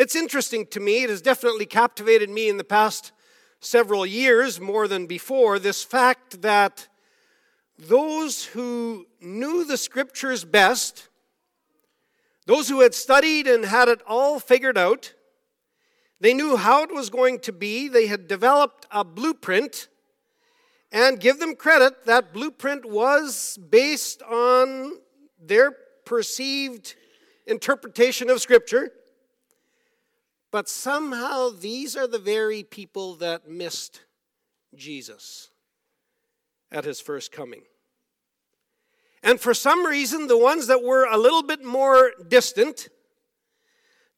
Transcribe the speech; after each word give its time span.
It's 0.00 0.16
interesting 0.16 0.64
to 0.68 0.80
me. 0.80 1.02
It 1.02 1.10
has 1.10 1.20
definitely 1.20 1.66
captivated 1.66 2.30
me 2.30 2.48
in 2.48 2.56
the 2.56 2.64
past 2.64 3.12
several 3.60 4.06
years 4.06 4.58
more 4.58 4.88
than 4.88 5.06
before 5.06 5.58
this 5.58 5.84
fact 5.84 6.40
that 6.40 6.88
those 7.78 8.46
who 8.46 9.06
knew 9.20 9.62
the 9.62 9.76
scriptures 9.76 10.42
best, 10.42 11.10
those 12.46 12.70
who 12.70 12.80
had 12.80 12.94
studied 12.94 13.46
and 13.46 13.66
had 13.66 13.88
it 13.88 14.00
all 14.06 14.40
figured 14.40 14.78
out, 14.78 15.12
they 16.18 16.32
knew 16.32 16.56
how 16.56 16.82
it 16.82 16.94
was 16.94 17.10
going 17.10 17.38
to 17.40 17.52
be, 17.52 17.86
they 17.86 18.06
had 18.06 18.26
developed 18.26 18.86
a 18.90 19.04
blueprint, 19.04 19.88
and 20.90 21.20
give 21.20 21.38
them 21.40 21.54
credit, 21.54 22.06
that 22.06 22.32
blueprint 22.32 22.86
was 22.86 23.58
based 23.68 24.22
on 24.22 24.92
their 25.38 25.72
perceived 26.06 26.94
interpretation 27.46 28.30
of 28.30 28.40
Scripture. 28.40 28.92
But 30.50 30.68
somehow 30.68 31.50
these 31.50 31.96
are 31.96 32.06
the 32.06 32.18
very 32.18 32.62
people 32.62 33.14
that 33.16 33.48
missed 33.48 34.00
Jesus 34.74 35.50
at 36.72 36.84
his 36.84 37.00
first 37.00 37.30
coming. 37.32 37.62
And 39.22 39.40
for 39.40 39.54
some 39.54 39.84
reason, 39.84 40.26
the 40.26 40.38
ones 40.38 40.66
that 40.66 40.82
were 40.82 41.04
a 41.04 41.18
little 41.18 41.42
bit 41.42 41.62
more 41.62 42.12
distant, 42.26 42.88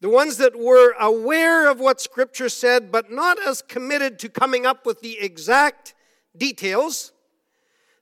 the 0.00 0.08
ones 0.08 0.36
that 0.38 0.58
were 0.58 0.94
aware 0.98 1.68
of 1.68 1.80
what 1.80 2.00
Scripture 2.00 2.48
said, 2.48 2.92
but 2.92 3.10
not 3.10 3.38
as 3.44 3.62
committed 3.62 4.18
to 4.20 4.28
coming 4.28 4.64
up 4.64 4.86
with 4.86 5.00
the 5.00 5.18
exact 5.18 5.94
details, 6.36 7.12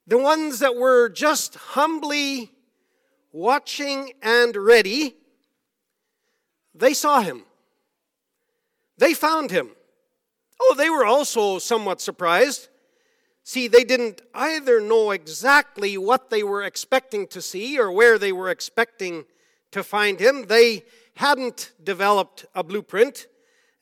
the 0.06 0.19
ones 0.19 0.59
that 0.59 0.77
were 0.77 1.09
just 1.09 1.55
humbly 1.55 2.53
watching 3.33 4.12
and 4.23 4.56
ready, 4.56 5.17
they 6.75 6.95
saw 6.95 7.20
him. 7.20 7.45
They 9.01 9.15
found 9.15 9.51
him. 9.51 9.71
Oh, 10.61 10.75
they 10.77 10.91
were 10.91 11.07
also 11.07 11.59
somewhat 11.59 12.03
surprised. 12.03 12.69
See, 13.42 13.67
they 13.67 13.83
didn't 13.83 14.20
either 14.34 14.79
know 14.79 15.11
exactly 15.11 15.97
what 15.97 16.29
they 16.29 16.42
were 16.42 16.62
expecting 16.62 17.27
to 17.29 17.41
see 17.41 17.79
or 17.79 17.91
where 17.91 18.19
they 18.19 18.31
were 18.31 18.51
expecting 18.51 19.25
to 19.70 19.83
find 19.83 20.20
him. 20.20 20.47
They 20.47 20.84
hadn't 21.17 21.73
developed 21.83 22.45
a 22.55 22.62
blueprint, 22.62 23.27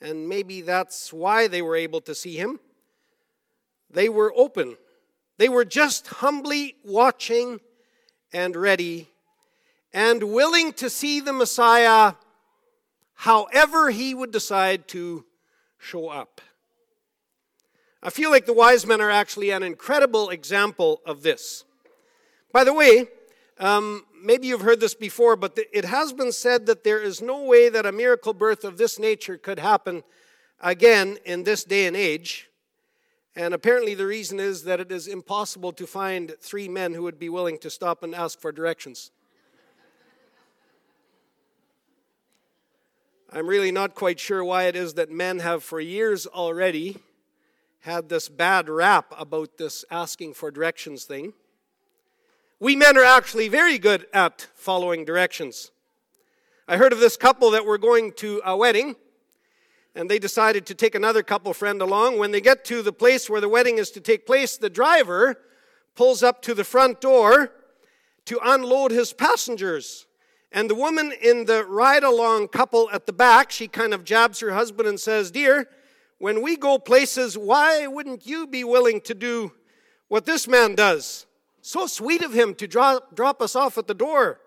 and 0.01 0.29
maybe 0.29 0.61
that's 0.61 1.13
why 1.13 1.49
they 1.49 1.63
were 1.63 1.75
able 1.75 2.01
to 2.03 2.15
see 2.15 2.37
him. 2.37 2.61
They 3.91 4.09
were 4.09 4.33
open. 4.37 4.77
They 5.37 5.49
were 5.49 5.65
just 5.65 6.07
humbly 6.07 6.77
watching 6.85 7.59
and 8.33 8.55
ready 8.55 9.09
and 9.93 10.23
willing 10.23 10.75
to 10.75 10.89
see 10.89 11.19
the 11.19 11.33
Messiah 11.33 12.13
however 13.19 13.91
he 13.91 14.15
would 14.15 14.31
decide 14.31 14.87
to 14.87 15.25
show 15.77 16.09
up. 16.09 16.41
I 18.01 18.11
feel 18.11 18.31
like 18.31 18.47
the 18.47 18.53
wise 18.53 18.87
men 18.87 19.01
are 19.01 19.11
actually 19.11 19.51
an 19.51 19.65
incredible 19.65 20.31
example 20.31 21.01
of 21.05 21.23
this. 21.23 21.65
By 22.53 22.63
the 22.63 22.73
way, 22.73 23.09
um, 23.59 24.05
maybe 24.23 24.47
you've 24.47 24.61
heard 24.61 24.79
this 24.79 24.95
before, 24.95 25.35
but 25.35 25.59
it 25.73 25.85
has 25.85 26.13
been 26.13 26.31
said 26.31 26.67
that 26.67 26.85
there 26.85 27.01
is 27.01 27.21
no 27.21 27.43
way 27.43 27.69
that 27.69 27.87
a 27.87 27.91
miracle 27.91 28.33
birth 28.33 28.63
of 28.63 28.79
this 28.79 29.01
nature 29.01 29.37
could 29.37 29.59
happen 29.59 30.05
again 30.61 31.19
in 31.25 31.43
this 31.43 31.65
day 31.65 31.87
and 31.87 31.97
age. 31.97 32.49
And 33.35 33.53
apparently, 33.53 33.95
the 33.95 34.07
reason 34.07 34.39
is 34.39 34.63
that 34.63 34.79
it 34.79 34.93
is 34.93 35.09
impossible 35.09 35.73
to 35.73 35.89
find 35.89 36.37
three 36.41 36.69
men 36.69 36.95
who 36.95 37.03
would 37.03 37.19
be 37.19 37.29
willing 37.29 37.59
to 37.59 37.71
stop 37.71 38.05
and 38.05 38.15
ask 38.15 38.41
for 38.41 38.53
directions. 38.53 39.11
I'm 43.31 43.47
really 43.47 43.71
not 43.71 43.95
quite 43.95 44.19
sure 44.19 44.43
why 44.43 44.65
it 44.65 44.77
is 44.77 44.95
that 44.95 45.11
men 45.11 45.41
have 45.41 45.63
for 45.63 45.81
years 45.81 46.27
already 46.27 46.97
had 47.81 48.09
this 48.09 48.31
bad 48.31 48.71
rap 48.71 49.13
about 49.19 49.59
this 49.59 49.85
asking 49.91 50.33
for 50.33 50.51
directions 50.51 51.05
thing. 51.05 51.35
We 52.59 52.75
men 52.75 52.97
are 52.97 53.05
actually 53.05 53.49
very 53.49 53.77
good 53.77 54.07
at 54.15 54.49
following 54.55 55.05
directions. 55.05 55.71
I 56.67 56.79
heard 56.79 56.95
of 56.95 57.01
this 57.01 57.19
couple 57.19 57.51
that 57.51 57.67
were 57.67 57.77
going 57.77 58.13
to 58.13 58.41
a 58.47 58.57
wedding, 58.57 58.97
and 59.95 60.11
they 60.11 60.19
decided 60.19 60.65
to 60.65 60.75
take 60.75 60.95
another 60.95 61.23
couple 61.23 61.53
friend 61.53 61.83
along. 61.83 62.19
When 62.19 62.31
they 62.31 62.41
get 62.41 62.65
to 62.67 62.81
the 62.81 62.95
place 62.95 63.29
where 63.29 63.43
the 63.43 63.49
wedding 63.49 63.77
is 63.77 63.91
to 63.91 64.01
take 64.01 64.27
place, 64.27 64.57
the 64.57 64.71
driver 64.71 65.39
pulls 65.95 66.23
up 66.23 66.41
to 66.43 66.55
the 66.55 66.65
front 66.65 67.03
door 67.03 67.53
to 68.25 68.41
unload 68.43 68.91
his 68.91 69.13
passengers. 69.13 70.07
And 70.51 70.71
the 70.71 70.75
woman 70.75 71.13
in 71.23 71.45
the 71.45 71.65
ride 71.65 72.05
along 72.05 72.49
couple 72.49 72.89
at 72.91 73.07
the 73.07 73.13
back, 73.13 73.51
she 73.51 73.69
kind 73.69 73.93
of 73.93 74.05
jabs 74.05 74.41
her 74.41 74.53
husband 74.53 74.89
and 74.89 74.99
says, 74.99 75.31
Dear, 75.31 75.69
when 76.19 76.43
we 76.43 76.57
go 76.57 76.79
places, 76.79 77.37
why 77.37 77.87
wouldn't 77.87 78.27
you 78.27 78.47
be 78.47 78.65
willing 78.65 79.01
to 79.03 79.15
do 79.15 79.53
what 80.09 80.25
this 80.25 80.49
man 80.49 80.75
does? 80.75 81.27
So 81.61 81.87
sweet 81.87 82.23
of 82.23 82.33
him 82.33 82.55
to 82.57 82.67
drop, 82.67 83.15
drop 83.15 83.43
us 83.43 83.55
off 83.55 83.77
at 83.77 83.87
the 83.87 83.95
door. 83.95 84.41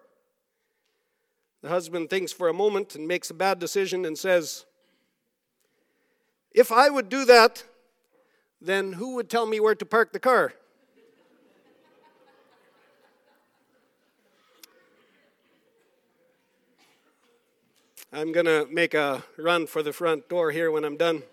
The 1.61 1.69
husband 1.69 2.09
thinks 2.09 2.31
for 2.31 2.49
a 2.49 2.53
moment 2.53 2.95
and 2.95 3.07
makes 3.07 3.29
a 3.29 3.35
bad 3.35 3.59
decision 3.59 4.03
and 4.05 4.17
says, 4.17 4.65
If 6.51 6.71
I 6.71 6.89
would 6.89 7.09
do 7.09 7.25
that, 7.25 7.63
then 8.59 8.93
who 8.93 9.15
would 9.15 9.29
tell 9.29 9.45
me 9.45 9.59
where 9.59 9.75
to 9.75 9.85
park 9.85 10.13
the 10.13 10.19
car? 10.19 10.53
I'm 18.13 18.33
going 18.33 18.45
to 18.45 18.67
make 18.69 18.93
a 18.93 19.23
run 19.37 19.67
for 19.67 19.81
the 19.81 19.93
front 19.93 20.27
door 20.27 20.51
here 20.51 20.69
when 20.69 20.83
I'm 20.83 20.97
done. 20.97 21.23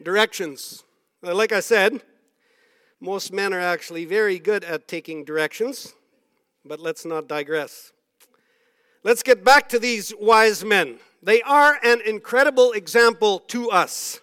Directions. 0.00 0.84
Uh, 1.20 1.34
like 1.34 1.50
I 1.50 1.58
said, 1.58 2.00
most 3.00 3.32
men 3.32 3.52
are 3.52 3.60
actually 3.60 4.04
very 4.04 4.38
good 4.38 4.62
at 4.62 4.86
taking 4.86 5.24
directions, 5.24 5.94
but 6.64 6.78
let's 6.78 7.04
not 7.04 7.26
digress. 7.26 7.90
Let's 9.02 9.24
get 9.24 9.42
back 9.42 9.68
to 9.70 9.80
these 9.80 10.14
wise 10.16 10.64
men. 10.64 11.00
They 11.20 11.42
are 11.42 11.80
an 11.82 12.00
incredible 12.06 12.70
example 12.70 13.40
to 13.48 13.72
us. 13.72 14.20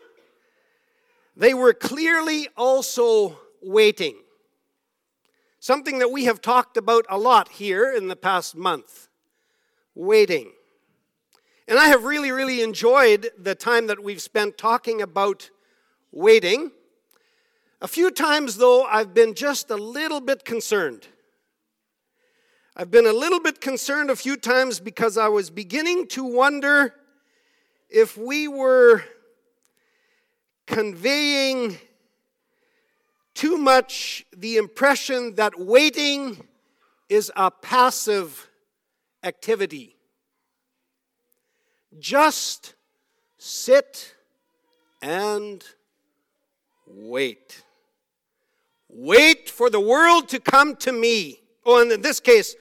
They 1.35 1.53
were 1.53 1.73
clearly 1.73 2.47
also 2.55 3.39
waiting. 3.61 4.15
Something 5.59 5.99
that 5.99 6.11
we 6.11 6.23
have 6.25 6.39
talked 6.39 6.77
about 6.77 7.05
a 7.09 7.17
lot 7.17 7.49
here 7.49 7.91
in 7.91 8.07
the 8.07 8.15
past 8.15 8.55
month 8.55 9.09
waiting. 9.95 10.51
And 11.67 11.79
I 11.79 11.87
have 11.87 12.03
really, 12.03 12.31
really 12.31 12.61
enjoyed 12.61 13.29
the 13.37 13.55
time 13.55 13.87
that 13.87 14.03
we've 14.03 14.21
spent 14.21 14.57
talking 14.57 15.01
about 15.01 15.49
waiting. 16.11 16.71
A 17.81 17.87
few 17.87 18.11
times, 18.11 18.57
though, 18.57 18.83
I've 18.83 19.13
been 19.13 19.33
just 19.33 19.69
a 19.69 19.75
little 19.75 20.21
bit 20.21 20.45
concerned. 20.45 21.07
I've 22.75 22.89
been 22.89 23.05
a 23.05 23.13
little 23.13 23.39
bit 23.39 23.61
concerned 23.61 24.09
a 24.09 24.15
few 24.15 24.35
times 24.35 24.79
because 24.79 25.17
I 25.17 25.27
was 25.27 25.49
beginning 25.49 26.07
to 26.07 26.23
wonder 26.23 26.95
if 27.89 28.17
we 28.17 28.47
were 28.47 29.03
conveying 30.65 31.77
too 33.35 33.57
much 33.57 34.25
the 34.35 34.57
impression 34.57 35.35
that 35.35 35.59
waiting 35.59 36.45
is 37.09 37.31
a 37.35 37.51
passive 37.51 38.49
activity. 39.23 39.95
Just 41.99 42.75
sit 43.37 44.15
and 45.01 45.63
wait. 46.87 47.63
Wait 48.89 49.49
for 49.49 49.69
the 49.69 49.79
world 49.79 50.29
to 50.29 50.39
come 50.39 50.75
to 50.77 50.91
me. 50.91 51.39
Oh, 51.65 51.81
and 51.81 51.91
in 51.91 52.01
this 52.01 52.19
case, 52.19 52.55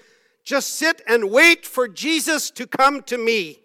just 0.44 0.70
sit 0.70 1.02
and 1.06 1.30
wait 1.30 1.66
for 1.66 1.86
Jesus 1.86 2.50
to 2.52 2.66
come 2.66 3.02
to 3.04 3.18
me. 3.18 3.58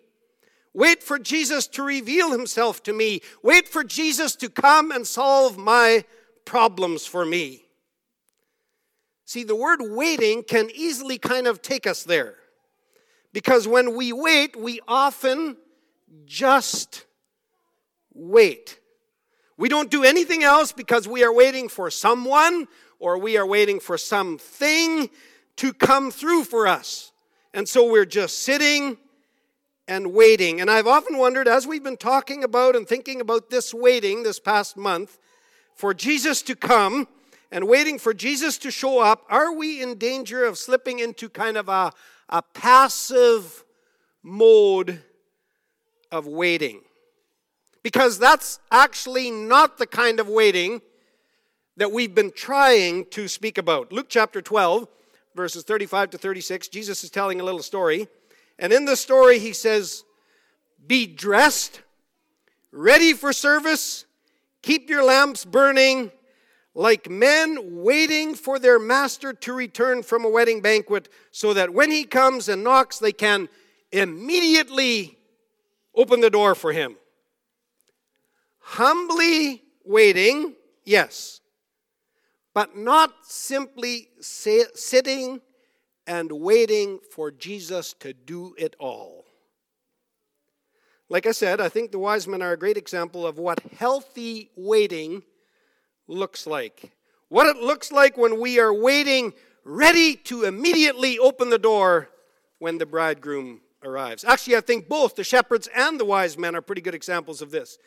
Wait 0.74 1.01
for 1.01 1.18
Jesus 1.18 1.66
to 1.68 1.81
reveal 1.81 2.31
himself 2.31 2.83
to 2.83 2.94
me. 2.94 3.22
Wait 3.42 3.68
for 3.68 3.83
Jesus 3.83 4.36
to 4.36 4.50
come 4.50 4.92
and 4.92 5.07
solve 5.07 5.57
my 5.57 6.06
problems 6.45 7.06
for 7.06 7.25
me. 7.25 7.63
See, 9.25 9.44
the 9.44 9.56
word 9.56 9.80
waiting 9.81 10.44
can 10.44 10.69
easily 10.74 11.18
kind 11.18 11.48
of 11.48 11.62
take 11.62 11.88
us 11.88 12.04
there. 12.04 12.36
Because 13.33 13.68
when 13.68 13.95
we 13.95 14.13
wait, 14.13 14.56
we 14.56 14.79
often 14.88 15.57
just 16.25 17.06
wait. 18.13 18.79
We 19.57 19.69
don't 19.69 19.89
do 19.89 20.03
anything 20.03 20.44
else 20.44 20.71
because 20.71 21.07
we 21.07 21.24
are 21.24 21.33
waiting 21.33 21.68
for 21.68 21.89
someone 21.89 22.68
or 23.00 23.18
we 23.18 23.38
are 23.38 23.45
waiting 23.45 23.79
for 23.79 23.97
something 23.97 25.09
to 25.57 25.74
come 25.74 26.12
through 26.12 26.44
for 26.44 26.68
us. 26.68 27.12
And 27.53 27.68
so 27.68 27.89
we're 27.89 28.06
just 28.06 28.39
sitting 28.39 28.97
and 29.88 30.13
waiting. 30.13 30.62
And 30.62 30.69
I've 30.69 30.88
often 30.88 31.18
wondered, 31.18 31.47
as 31.47 31.65
we've 31.65 31.83
been 31.83 31.97
talking 31.97 32.44
about 32.44 32.75
and 32.75 32.88
thinking 32.88 33.21
about 33.21 33.50
this 33.50 33.74
waiting 33.74 34.24
this 34.24 34.39
past 34.39 34.77
month, 34.77 35.18
for 35.75 35.94
Jesus 35.94 36.41
to 36.44 36.56
come 36.56 37.07
and 37.51 37.68
waiting 37.68 37.97
for 37.97 38.13
Jesus 38.13 38.57
to 38.59 38.71
show 38.71 39.00
up, 39.00 39.24
are 39.29 39.53
we 39.53 39.81
in 39.81 39.97
danger 39.97 40.44
of 40.44 40.57
slipping 40.57 41.00
into 41.00 41.29
kind 41.29 41.56
of 41.56 41.69
a, 41.69 41.94
a 42.29 42.41
passive 42.41 43.63
mode 44.24 45.01
of 46.12 46.27
waiting. 46.27 46.81
Because 47.83 48.19
that's 48.19 48.59
actually 48.71 49.31
not 49.31 49.77
the 49.77 49.88
kind 49.88 50.19
of 50.19 50.27
waiting 50.27 50.81
that 51.77 51.91
we've 51.91 52.13
been 52.13 52.31
trying 52.31 53.06
to 53.12 53.27
speak 53.27 53.57
about. 53.57 53.91
Luke 53.91 54.07
chapter 54.09 54.41
12, 54.41 54.88
verses 55.35 55.63
35 55.63 56.09
to 56.12 56.18
36, 56.18 56.68
Jesus 56.68 57.03
is 57.03 57.09
telling 57.09 57.39
a 57.39 57.44
little 57.44 57.63
story. 57.63 58.07
And 58.59 58.74
in 58.74 58.85
the 58.85 58.95
story, 58.95 59.39
he 59.39 59.53
says, 59.53 60.03
Be 60.85 61.06
dressed, 61.06 61.81
ready 62.71 63.13
for 63.13 63.31
service, 63.31 64.06
keep 64.62 64.89
your 64.89 65.03
lamps 65.03 65.45
burning, 65.45 66.12
like 66.77 67.09
men 67.09 67.57
waiting 67.81 68.35
for 68.35 68.59
their 68.59 68.77
master 68.77 69.33
to 69.33 69.51
return 69.51 70.03
from 70.03 70.24
a 70.24 70.29
wedding 70.29 70.62
banquet, 70.62 71.09
so 71.31 71.51
that 71.51 71.74
when 71.74 71.89
he 71.89 72.03
comes 72.03 72.47
and 72.47 72.63
knocks, 72.63 73.00
they 73.00 73.12
can 73.12 73.50
immediately 73.91 75.18
open 75.95 76.19
the 76.19 76.29
door 76.29 76.53
for 76.53 76.71
him. 76.71 76.95
Humbly 78.59 79.63
waiting, 79.85 80.53
yes, 80.85 81.41
but 82.53 82.77
not 82.77 83.12
simply 83.24 84.09
sitting 84.21 85.41
and 86.06 86.31
waiting 86.31 87.00
for 87.12 87.31
Jesus 87.31 87.94
to 88.01 88.13
do 88.13 88.53
it 88.56 88.75
all. 88.77 89.25
Like 91.09 91.25
I 91.25 91.31
said, 91.31 91.59
I 91.59 91.69
think 91.69 91.91
the 91.91 91.97
wise 91.97 92.27
men 92.27 92.44
are 92.44 92.51
a 92.51 92.57
great 92.57 92.77
example 92.77 93.25
of 93.25 93.39
what 93.39 93.62
healthy 93.79 94.51
waiting 94.56 95.24
looks 96.07 96.48
like. 96.48 96.92
What 97.30 97.48
it 97.48 97.62
looks 97.62 97.92
like 97.92 98.18
when 98.18 98.39
we 98.39 98.59
are 98.59 98.74
waiting, 98.74 99.33
ready 99.63 100.15
to 100.15 100.44
immediately 100.44 101.19
open 101.19 101.50
the 101.50 101.59
door 101.59 102.09
when 102.59 102.77
the 102.77 102.86
bridegroom 102.86 103.62
arrives. 103.83 104.24
Actually, 104.24 104.56
I 104.56 104.62
think 104.62 104.88
both 104.88 105.15
the 105.15 105.24
shepherds 105.24 105.68
and 105.75 106.00
the 106.00 106.06
wise 106.06 106.38
men 106.38 106.56
are 106.56 106.62
pretty 106.62 106.81
good 106.81 106.95
examples 106.95 107.42
of 107.42 107.51
this. 107.51 107.77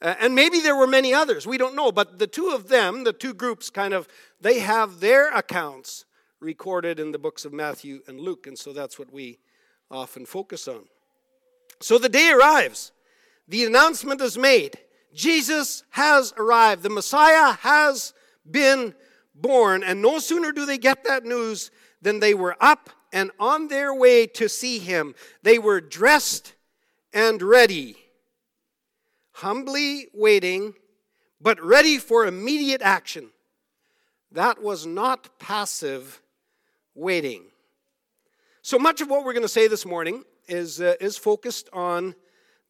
Uh, 0.00 0.14
and 0.20 0.34
maybe 0.34 0.60
there 0.60 0.76
were 0.76 0.86
many 0.86 1.12
others, 1.12 1.46
we 1.46 1.58
don't 1.58 1.74
know, 1.74 1.90
but 1.90 2.18
the 2.18 2.26
two 2.26 2.50
of 2.50 2.68
them, 2.68 3.04
the 3.04 3.12
two 3.12 3.34
groups, 3.34 3.68
kind 3.68 3.92
of, 3.92 4.06
they 4.40 4.60
have 4.60 5.00
their 5.00 5.28
accounts 5.34 6.04
recorded 6.40 7.00
in 7.00 7.10
the 7.10 7.18
books 7.18 7.44
of 7.44 7.52
Matthew 7.52 8.00
and 8.06 8.20
Luke, 8.20 8.46
and 8.46 8.56
so 8.56 8.72
that's 8.72 8.98
what 8.98 9.12
we 9.12 9.38
often 9.90 10.24
focus 10.24 10.68
on. 10.68 10.84
So 11.80 11.98
the 11.98 12.08
day 12.08 12.30
arrives, 12.30 12.92
the 13.48 13.64
announcement 13.64 14.20
is 14.20 14.38
made. 14.38 14.78
Jesus 15.14 15.84
has 15.90 16.32
arrived, 16.36 16.82
the 16.82 16.90
Messiah 16.90 17.52
has 17.52 18.14
been 18.48 18.94
born, 19.34 19.82
and 19.82 20.02
no 20.02 20.18
sooner 20.18 20.52
do 20.52 20.66
they 20.66 20.78
get 20.78 21.04
that 21.04 21.24
news 21.24 21.70
than 22.02 22.20
they 22.20 22.34
were 22.34 22.56
up 22.60 22.90
and 23.12 23.30
on 23.38 23.68
their 23.68 23.94
way 23.94 24.26
to 24.26 24.48
see 24.48 24.78
him. 24.78 25.14
They 25.42 25.58
were 25.58 25.80
dressed 25.80 26.54
and 27.12 27.40
ready, 27.42 27.96
humbly 29.32 30.08
waiting, 30.12 30.74
but 31.40 31.62
ready 31.62 31.98
for 31.98 32.26
immediate 32.26 32.82
action. 32.82 33.30
That 34.32 34.62
was 34.62 34.84
not 34.84 35.38
passive 35.38 36.20
waiting. 36.94 37.44
So 38.62 38.78
much 38.78 39.00
of 39.00 39.08
what 39.08 39.24
we're 39.24 39.32
going 39.32 39.42
to 39.42 39.48
say 39.48 39.68
this 39.68 39.86
morning 39.86 40.24
is, 40.46 40.80
uh, 40.80 40.94
is 41.00 41.16
focused 41.16 41.68
on 41.72 42.14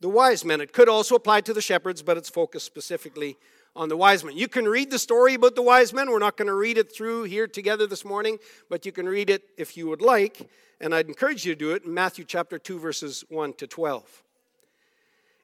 the 0.00 0.08
wise 0.08 0.44
men. 0.44 0.60
It 0.60 0.72
could 0.72 0.88
also 0.88 1.14
apply 1.14 1.40
to 1.42 1.52
the 1.52 1.60
shepherds, 1.60 2.02
but 2.02 2.16
it's 2.16 2.28
focused 2.28 2.66
specifically 2.66 3.36
on 3.74 3.88
the 3.88 3.96
wise 3.96 4.24
men. 4.24 4.36
You 4.36 4.48
can 4.48 4.66
read 4.66 4.90
the 4.90 4.98
story 4.98 5.34
about 5.34 5.54
the 5.54 5.62
wise 5.62 5.92
men. 5.92 6.10
We're 6.10 6.18
not 6.18 6.36
going 6.36 6.48
to 6.48 6.54
read 6.54 6.78
it 6.78 6.92
through 6.92 7.24
here 7.24 7.46
together 7.46 7.86
this 7.86 8.04
morning, 8.04 8.38
but 8.68 8.84
you 8.86 8.92
can 8.92 9.08
read 9.08 9.30
it 9.30 9.42
if 9.56 9.76
you 9.76 9.88
would 9.88 10.02
like, 10.02 10.48
and 10.80 10.94
I'd 10.94 11.08
encourage 11.08 11.44
you 11.44 11.54
to 11.54 11.58
do 11.58 11.72
it 11.72 11.84
in 11.84 11.94
Matthew 11.94 12.24
chapter 12.24 12.58
2, 12.58 12.78
verses 12.78 13.24
1 13.28 13.54
to 13.54 13.66
12. 13.66 14.22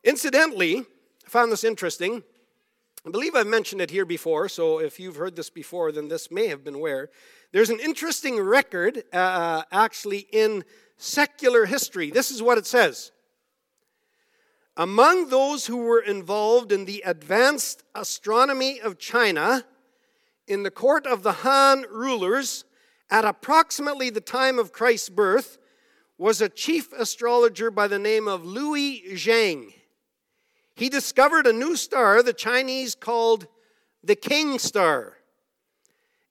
Incidentally, 0.05 0.79
I 0.79 1.29
found 1.29 1.51
this 1.51 1.65
interesting. 1.65 2.23
I 3.07 3.11
believe 3.11 3.35
I've 3.35 3.47
mentioned 3.47 3.81
it 3.81 3.91
here 3.91 4.05
before, 4.05 4.49
so 4.49 4.81
if 4.81 4.99
you've 4.99 5.17
heard 5.17 5.37
this 5.37 5.51
before, 5.51 5.93
then 5.93 6.09
this 6.09 6.31
may 6.31 6.49
have 6.49 6.65
been 6.65 6.81
where. 6.81 7.11
There's 7.53 7.71
an 7.71 7.81
interesting 7.81 8.41
record 8.41 9.05
uh, 9.13 9.63
actually 9.71 10.27
in 10.33 10.65
secular 10.97 11.67
history. 11.67 12.11
This 12.11 12.31
is 12.31 12.43
what 12.43 12.59
it 12.59 12.67
says 12.67 13.13
Among 14.77 15.29
those 15.29 15.67
who 15.67 15.77
were 15.77 16.01
involved 16.01 16.73
in 16.73 16.85
the 16.85 17.03
advanced 17.07 17.85
astronomy 17.95 18.81
of 18.81 18.99
China 18.99 19.65
in 20.49 20.65
the 20.65 20.71
court 20.71 21.07
of 21.07 21.23
the 21.23 21.33
Han 21.33 21.85
rulers 21.91 22.65
at 23.09 23.25
approximately 23.25 24.11
the 24.11 24.21
time 24.21 24.59
of 24.59 24.73
Christ's 24.73 25.09
birth 25.09 25.59
was 26.19 26.41
a 26.41 26.49
chief 26.49 26.93
astrologer 26.93 27.71
by 27.71 27.87
the 27.87 27.99
name 27.99 28.27
of 28.27 28.45
Louis 28.45 29.03
Zhang. 29.13 29.73
He 30.75 30.89
discovered 30.89 31.47
a 31.47 31.53
new 31.53 31.77
star 31.77 32.23
the 32.23 32.33
Chinese 32.33 32.97
called 32.97 33.47
the 34.03 34.17
King 34.17 34.59
Star. 34.59 35.19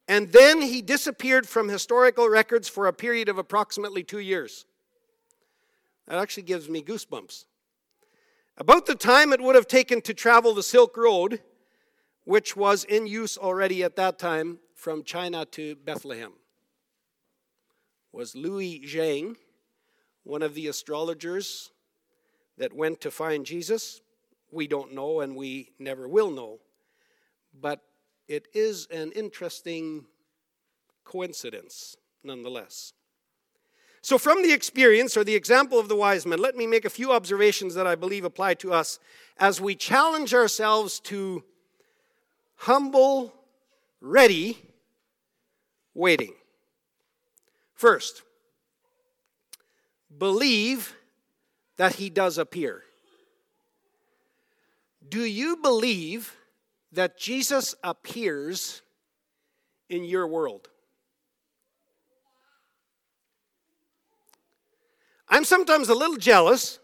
And 0.07 0.34
then 0.34 0.62
he 0.62 0.81
disappeared 0.81 1.48
from 1.48 1.69
historical 1.69 2.28
records 2.28 2.68
for 2.68 2.88
a 2.88 2.94
period 2.94 3.30
of 3.30 3.38
approximately 3.38 4.04
two 4.04 4.19
years. 4.19 4.66
That 6.07 6.19
actually 6.19 6.44
gives 6.44 6.68
me 6.68 6.84
goosebumps. 6.84 7.46
About 8.57 8.85
the 8.85 8.95
time 8.95 9.33
it 9.33 9.41
would 9.41 9.55
have 9.55 9.67
taken 9.67 10.00
to 10.01 10.13
travel 10.13 10.53
the 10.53 10.61
Silk 10.61 10.95
Road, 10.95 11.41
which 12.23 12.55
was 12.55 12.83
in 12.83 13.07
use 13.07 13.35
already 13.35 13.83
at 13.83 13.95
that 13.95 14.19
time 14.19 14.59
from 14.75 15.03
China 15.03 15.44
to 15.45 15.75
Bethlehem, 15.75 16.33
was 18.11 18.35
Louis 18.35 18.83
Zhang, 18.85 19.38
one 20.23 20.44
of 20.44 20.53
the 20.53 20.67
astrologers 20.67 21.71
that 22.57 22.73
went 22.73 23.01
to 23.01 23.09
find 23.09 23.44
Jesus. 23.44 24.01
We 24.51 24.67
don't 24.67 24.94
know 24.94 25.21
and 25.21 25.35
we 25.35 25.71
never 25.79 26.07
will 26.07 26.29
know. 26.29 26.59
But 27.59 27.81
it 28.27 28.47
is 28.53 28.88
an 28.91 29.11
interesting 29.13 30.05
coincidence 31.03 31.95
nonetheless. 32.23 32.94
So, 34.03 34.19
from 34.19 34.44
the 34.44 34.53
experience 34.53 35.17
or 35.17 35.23
the 35.23 35.33
example 35.33 35.79
of 35.79 35.88
the 35.88 35.95
wise 35.95 36.27
men, 36.27 36.38
let 36.38 36.55
me 36.55 36.67
make 36.67 36.85
a 36.85 36.89
few 36.91 37.11
observations 37.11 37.73
that 37.73 37.88
I 37.88 37.95
believe 37.95 38.25
apply 38.25 38.53
to 38.55 38.71
us 38.71 39.00
as 39.39 39.59
we 39.59 39.73
challenge 39.73 40.35
ourselves 40.35 41.00
to 41.01 41.44
humble, 42.55 43.33
ready 44.00 44.59
waiting. 45.95 46.33
First, 47.73 48.21
believe 50.15 50.95
that 51.77 51.95
he 51.95 52.11
does 52.11 52.38
appear. 52.38 52.83
Do 55.10 55.24
you 55.24 55.57
believe 55.57 56.36
that 56.93 57.17
Jesus 57.17 57.74
appears 57.83 58.81
in 59.89 60.03
your 60.03 60.27
world. 60.27 60.69
I'm 65.34 65.46
sometimes 65.46 65.90
a 65.90 65.96
little 65.96 66.18
jealous 66.18 66.78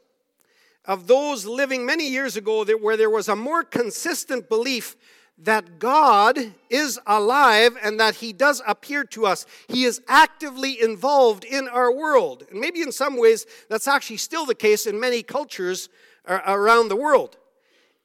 of 0.84 1.06
those 1.06 1.46
living 1.46 1.86
many 1.86 2.10
years 2.10 2.36
ago 2.36 2.66
where 2.66 2.98
there 2.98 3.12
was 3.12 3.30
a 3.30 3.36
more 3.36 3.64
consistent 3.64 4.50
belief 4.50 4.96
that 5.38 5.78
God 5.78 6.54
is 6.68 7.00
alive 7.06 7.78
and 7.84 8.00
that 8.00 8.16
He 8.16 8.34
does 8.34 8.60
appear 8.66 9.04
to 9.04 9.28
us. 9.28 9.46
He 9.68 9.84
is 9.84 10.02
actively 10.08 10.82
involved 10.82 11.44
in 11.44 11.68
our 11.68 11.94
world. 11.94 12.48
And 12.50 12.60
maybe 12.60 12.82
in 12.82 12.92
some 12.92 13.20
ways 13.20 13.46
that's 13.70 13.88
actually 13.88 14.18
still 14.18 14.48
the 14.48 14.56
case 14.56 14.88
in 14.88 15.00
many 15.00 15.22
cultures 15.22 15.88
uh, 16.28 16.40
around 16.48 16.88
the 16.88 16.96
world. 16.96 17.38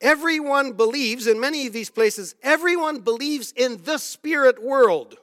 Everyone 0.03 0.73
believes, 0.73 1.27
in 1.27 1.41
many 1.41 1.67
of 1.67 1.73
these 1.73 1.89
places, 1.89 2.35
everyone 2.43 3.01
believes 3.01 3.55
in 3.57 3.83
the 3.85 3.97
spirit 3.97 4.63
world. 4.63 5.17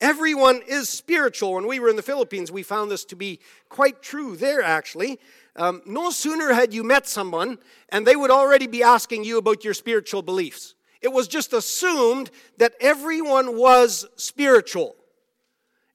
Everyone 0.00 0.60
is 0.66 0.88
spiritual. 0.88 1.54
When 1.54 1.66
we 1.66 1.80
were 1.80 1.88
in 1.88 1.96
the 1.96 2.02
Philippines, 2.02 2.52
we 2.52 2.62
found 2.62 2.90
this 2.90 3.04
to 3.06 3.16
be 3.16 3.40
quite 3.68 4.02
true 4.02 4.36
there, 4.36 4.62
actually. 4.62 5.18
Um, 5.56 5.80
no 5.86 6.10
sooner 6.10 6.52
had 6.52 6.74
you 6.74 6.84
met 6.84 7.06
someone, 7.06 7.58
and 7.88 8.06
they 8.06 8.16
would 8.16 8.30
already 8.30 8.66
be 8.66 8.82
asking 8.82 9.24
you 9.24 9.38
about 9.38 9.64
your 9.64 9.72
spiritual 9.72 10.20
beliefs. 10.20 10.74
It 11.00 11.12
was 11.12 11.28
just 11.28 11.52
assumed 11.52 12.30
that 12.58 12.74
everyone 12.80 13.56
was 13.56 14.06
spiritual. 14.16 14.96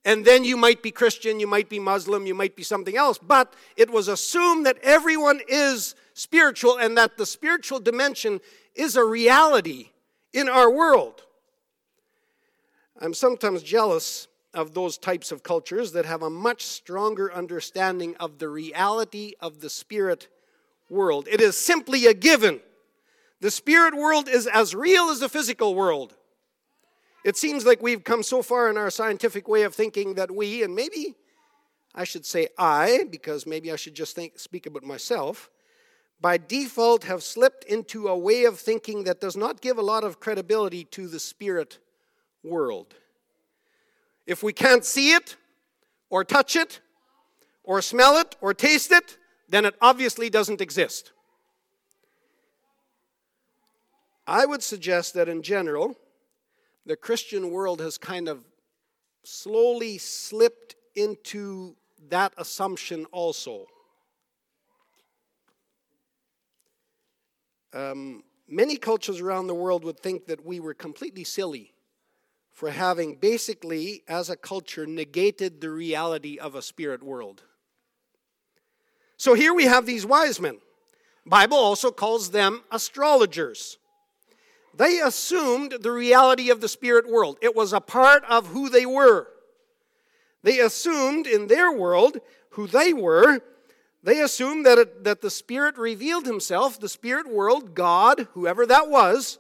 And 0.04 0.26
then 0.26 0.44
you 0.44 0.58
might 0.58 0.82
be 0.82 0.90
Christian, 0.90 1.40
you 1.40 1.46
might 1.46 1.70
be 1.70 1.78
Muslim, 1.78 2.26
you 2.26 2.34
might 2.34 2.56
be 2.56 2.64
something 2.64 2.98
else, 2.98 3.20
but 3.20 3.54
it 3.78 3.92
was 3.92 4.08
assumed 4.08 4.66
that 4.66 4.80
everyone 4.82 5.42
is 5.48 5.94
spiritual 6.16 6.78
and 6.78 6.98
that 6.98 7.18
the 7.18 7.26
spiritual 7.26 7.80
dimension 7.80 8.42
is 8.74 8.96
a 8.96 9.04
reality 9.04 9.90
in 10.34 10.50
our 10.50 10.72
world. 10.72 11.24
I'm 13.02 13.16
sometimes 13.16 13.64
jealous 13.64 14.28
of 14.54 14.76
those 14.76 15.00
types 15.00 15.32
of 15.32 15.42
cultures 15.42 15.92
that 15.94 16.06
have 16.06 16.22
a 16.22 16.30
much 16.30 16.64
stronger 16.64 17.34
understanding 17.34 18.16
of 18.20 18.38
the 18.38 18.48
reality 18.48 19.34
of 19.40 19.60
the 19.60 19.72
spirit 19.72 20.28
world. 20.88 21.28
It 21.28 21.42
is 21.42 21.58
simply 21.58 22.06
a 22.06 22.14
given. 22.14 22.60
The 23.40 23.50
spirit 23.50 23.96
world 23.96 24.30
is 24.30 24.46
as 24.46 24.76
real 24.76 25.10
as 25.10 25.20
the 25.20 25.30
physical 25.30 25.74
world. 25.74 26.14
It 27.26 27.38
seems 27.38 27.66
like 27.66 27.82
we've 27.82 28.04
come 28.04 28.22
so 28.22 28.44
far 28.44 28.70
in 28.70 28.78
our 28.78 28.92
scientific 28.92 29.48
way 29.48 29.64
of 29.64 29.74
thinking 29.74 30.14
that 30.14 30.30
we, 30.30 30.62
and 30.62 30.76
maybe 30.76 31.16
I 31.96 32.04
should 32.04 32.26
say 32.26 32.50
I, 32.56 33.06
because 33.10 33.48
maybe 33.48 33.72
I 33.72 33.78
should 33.78 33.96
just 33.96 34.16
think, 34.16 34.38
speak 34.38 34.68
about 34.68 34.84
myself, 34.84 35.50
by 36.20 36.38
default 36.38 37.06
have 37.06 37.24
slipped 37.24 37.64
into 37.64 38.08
a 38.08 38.18
way 38.18 38.44
of 38.44 38.60
thinking 38.60 39.06
that 39.06 39.20
does 39.20 39.36
not 39.36 39.60
give 39.60 39.80
a 39.80 39.84
lot 39.84 40.04
of 40.04 40.20
credibility 40.20 40.84
to 40.86 41.08
the 41.08 41.20
spirit 41.20 41.80
world. 42.44 42.94
If 44.26 44.44
we 44.44 44.54
can't 44.54 44.86
see 44.86 45.14
it, 45.14 45.36
or 46.10 46.24
touch 46.24 46.56
it, 46.56 46.80
or 47.64 47.82
smell 47.82 48.18
it, 48.18 48.36
or 48.42 48.54
taste 48.54 48.92
it, 48.92 49.18
then 49.50 49.66
it 49.66 49.76
obviously 49.82 50.30
doesn't 50.30 50.62
exist. 50.62 51.12
I 54.28 54.46
would 54.46 54.64
suggest 54.64 55.14
that 55.16 55.28
in 55.28 55.42
general, 55.42 55.98
the 56.86 56.96
Christian 56.96 57.52
world 57.52 57.82
has 57.82 57.98
kind 57.98 58.28
of 58.28 58.46
slowly 59.24 59.98
slipped 59.98 60.76
into 60.96 61.76
that 62.10 62.34
assumption 62.38 63.06
also. 63.12 63.66
Um, 67.74 68.24
many 68.48 68.76
cultures 68.76 69.22
around 69.22 69.48
the 69.48 69.56
world 69.56 69.86
would 69.86 70.00
think 70.00 70.26
that 70.26 70.46
we 70.46 70.60
were 70.60 70.74
completely 70.74 71.24
silly 71.24 71.74
for 72.52 72.72
having 72.72 73.16
basically, 73.16 74.04
as 74.08 74.30
a 74.30 74.36
culture, 74.36 74.86
negated 74.86 75.62
the 75.62 75.70
reality 75.70 76.38
of 76.38 76.56
a 76.56 76.62
spirit 76.62 77.02
world. 77.02 77.44
So 79.18 79.34
here 79.34 79.54
we 79.54 79.66
have 79.66 79.86
these 79.86 80.06
wise 80.06 80.40
men. 80.40 80.58
Bible 81.26 81.58
also 81.58 81.92
calls 81.92 82.32
them 82.32 82.64
astrologers. 82.72 83.78
They 84.74 85.00
assumed 85.00 85.76
the 85.82 85.92
reality 85.92 86.50
of 86.50 86.62
the 86.62 86.68
spirit 86.68 87.10
world. 87.10 87.38
It 87.42 87.56
was 87.56 87.74
a 87.74 87.82
part 87.82 88.24
of 88.26 88.48
who 88.48 88.70
they 88.70 88.86
were. 88.86 89.28
They 90.44 90.60
assumed 90.60 91.28
in 91.28 91.48
their 91.48 91.72
world 91.72 92.18
who 92.52 92.68
they 92.68 92.94
were. 92.94 93.42
They 94.04 94.20
assumed 94.22 94.66
that, 94.66 94.78
it, 94.78 95.04
that 95.04 95.22
the 95.22 95.30
Spirit 95.30 95.78
revealed 95.78 96.26
Himself, 96.26 96.80
the 96.80 96.90
Spirit 96.90 97.30
world, 97.30 97.76
God, 97.76 98.28
whoever 98.34 98.66
that 98.66 98.90
was, 98.90 99.38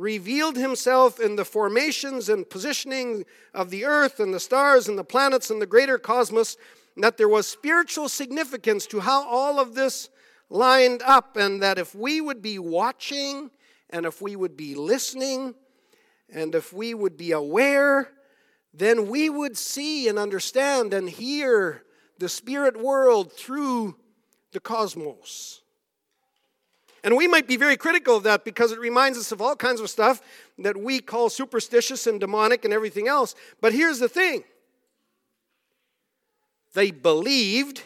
revealed 0.00 0.56
Himself 0.56 1.20
in 1.20 1.36
the 1.36 1.44
formations 1.44 2.28
and 2.28 2.48
positioning 2.48 3.24
of 3.54 3.70
the 3.70 3.84
earth 3.84 4.20
and 4.20 4.32
the 4.32 4.40
stars 4.40 4.88
and 4.88 4.98
the 4.98 5.04
planets 5.04 5.50
and 5.50 5.60
the 5.60 5.66
greater 5.66 5.98
cosmos, 5.98 6.56
that 6.96 7.16
there 7.16 7.28
was 7.28 7.46
spiritual 7.46 8.08
significance 8.08 8.86
to 8.86 9.00
how 9.00 9.26
all 9.28 9.60
of 9.60 9.74
this 9.74 10.08
lined 10.48 11.02
up, 11.02 11.36
and 11.36 11.62
that 11.62 11.78
if 11.78 11.94
we 11.94 12.20
would 12.20 12.42
be 12.42 12.58
watching 12.58 13.50
and 13.90 14.06
if 14.06 14.20
we 14.20 14.34
would 14.34 14.56
be 14.56 14.74
listening 14.74 15.54
and 16.28 16.54
if 16.54 16.72
we 16.72 16.94
would 16.94 17.16
be 17.16 17.32
aware 17.32 18.10
then 18.72 19.08
we 19.08 19.28
would 19.28 19.56
see 19.56 20.08
and 20.08 20.18
understand 20.18 20.94
and 20.94 21.08
hear 21.10 21.82
the 22.18 22.28
spirit 22.28 22.80
world 22.80 23.32
through 23.32 23.96
the 24.52 24.60
cosmos. 24.60 25.62
And 27.02 27.16
we 27.16 27.26
might 27.26 27.48
be 27.48 27.56
very 27.56 27.76
critical 27.76 28.16
of 28.16 28.24
that 28.24 28.44
because 28.44 28.72
it 28.72 28.78
reminds 28.78 29.18
us 29.18 29.32
of 29.32 29.40
all 29.40 29.56
kinds 29.56 29.80
of 29.80 29.88
stuff 29.88 30.20
that 30.58 30.76
we 30.76 31.00
call 31.00 31.30
superstitious 31.30 32.06
and 32.06 32.20
demonic 32.20 32.64
and 32.64 32.74
everything 32.74 33.08
else. 33.08 33.34
But 33.60 33.72
here's 33.72 33.98
the 33.98 34.08
thing 34.08 34.44
they 36.74 36.90
believed, 36.90 37.82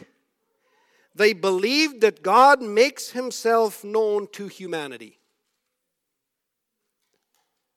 they 1.14 1.33
believed 1.33 2.00
that 2.00 2.23
God 2.23 2.61
makes 2.61 3.11
himself 3.11 3.85
known 3.85 4.26
to 4.33 4.49
humanity. 4.49 5.18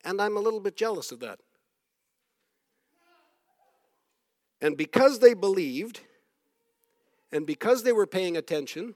And 0.04 0.22
I'm 0.22 0.38
a 0.38 0.40
little 0.40 0.60
bit 0.60 0.76
jealous 0.76 1.12
of 1.12 1.20
that. 1.20 1.40
And 4.60 4.76
because 4.76 5.20
they 5.20 5.36
believed, 5.36 6.00
and 7.32 7.46
because 7.46 7.84
they 7.84 7.92
were 7.92 8.08
paying 8.08 8.38
attention, 8.38 8.96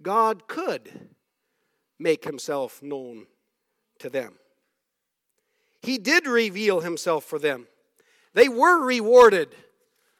God 0.00 0.48
could 0.48 1.10
make 2.00 2.24
himself 2.24 2.82
known 2.82 3.26
to 3.98 4.08
them. 4.10 4.34
He 5.82 5.98
did 5.98 6.26
reveal 6.26 6.80
himself 6.80 7.24
for 7.24 7.38
them. 7.38 7.66
They 8.34 8.48
were 8.48 8.84
rewarded 8.84 9.54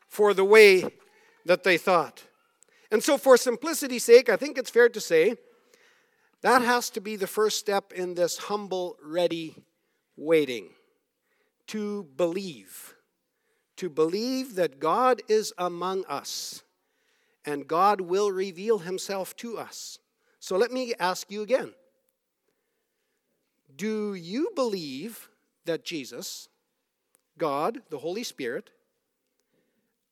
for 0.09 0.35
the 0.35 0.45
way 0.45 0.85
that 1.47 1.65
they 1.65 1.79
thought. 1.79 2.25
And 2.91 3.03
so, 3.03 3.19
for 3.19 3.37
simplicity's 3.37 4.05
sake, 4.05 4.29
I 4.29 4.37
think 4.37 4.59
it's 4.59 4.71
fair 4.71 4.89
to 4.89 5.01
say 5.01 5.37
that 6.43 6.63
has 6.63 6.91
to 6.91 7.01
be 7.01 7.17
the 7.17 7.27
first 7.27 7.59
step 7.59 7.93
in 7.93 8.15
this 8.15 8.39
humble, 8.39 8.97
ready 9.03 9.57
waiting 10.17 10.71
to 11.69 12.05
believe 12.17 12.95
to 13.81 13.89
believe 13.89 14.57
that 14.57 14.79
God 14.79 15.23
is 15.27 15.55
among 15.57 16.05
us 16.05 16.63
and 17.47 17.67
God 17.67 18.03
will 18.03 18.31
reveal 18.31 18.81
himself 18.81 19.35
to 19.37 19.57
us. 19.57 19.99
So 20.41 20.57
let 20.57 20.73
me 20.73 20.95
ask 20.99 21.31
you 21.31 21.43
again 21.43 21.73
Do 23.77 24.15
you 24.15 24.51
believe 24.57 25.29
that 25.67 25.85
Jesus, 25.85 26.49
God, 27.39 27.83
the 27.91 27.99
Holy 27.99 28.25
Spirit, 28.25 28.71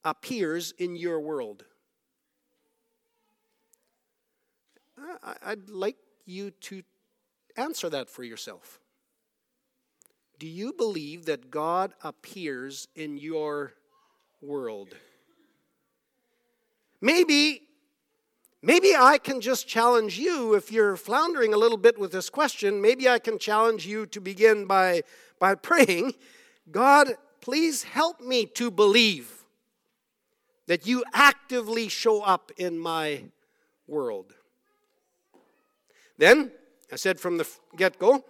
appears 0.05 0.71
in 0.77 0.95
your 0.95 1.19
world? 1.19 1.65
I'd 5.43 5.69
like 5.69 5.95
you 6.25 6.51
to 6.51 6.83
answer 7.55 7.89
that 7.89 8.09
for 8.09 8.23
yourself. 8.23 8.79
Do 10.37 10.47
you 10.47 10.73
believe 10.73 11.25
that 11.25 11.51
God 11.51 11.93
appears 12.01 12.87
in 12.95 13.17
your 13.17 13.73
world? 14.41 14.95
Maybe 17.01 17.68
maybe 18.61 18.95
I 18.95 19.17
can 19.17 19.41
just 19.41 19.67
challenge 19.67 20.17
you 20.17 20.53
if 20.53 20.71
you're 20.71 20.95
floundering 20.97 21.53
a 21.53 21.57
little 21.57 21.77
bit 21.77 21.97
with 21.97 22.11
this 22.11 22.29
question, 22.29 22.81
maybe 22.81 23.07
I 23.07 23.19
can 23.19 23.39
challenge 23.39 23.85
you 23.85 24.05
to 24.07 24.19
begin 24.19 24.65
by 24.65 25.03
by 25.39 25.55
praying, 25.69 26.13
God, 26.69 27.13
please 27.41 27.83
help 27.83 28.21
me 28.21 28.45
to 28.45 28.69
believe 28.69 29.45
that 30.67 30.85
you 30.85 31.03
actively 31.13 31.87
show 31.87 32.21
up 32.21 32.51
in 32.57 32.77
my 32.77 33.23
world. 33.87 34.35
Then, 36.17 36.51
I 36.91 36.97
said 36.97 37.19
from 37.19 37.37
the 37.37 37.47
get 37.75 37.97
go, 37.97 38.23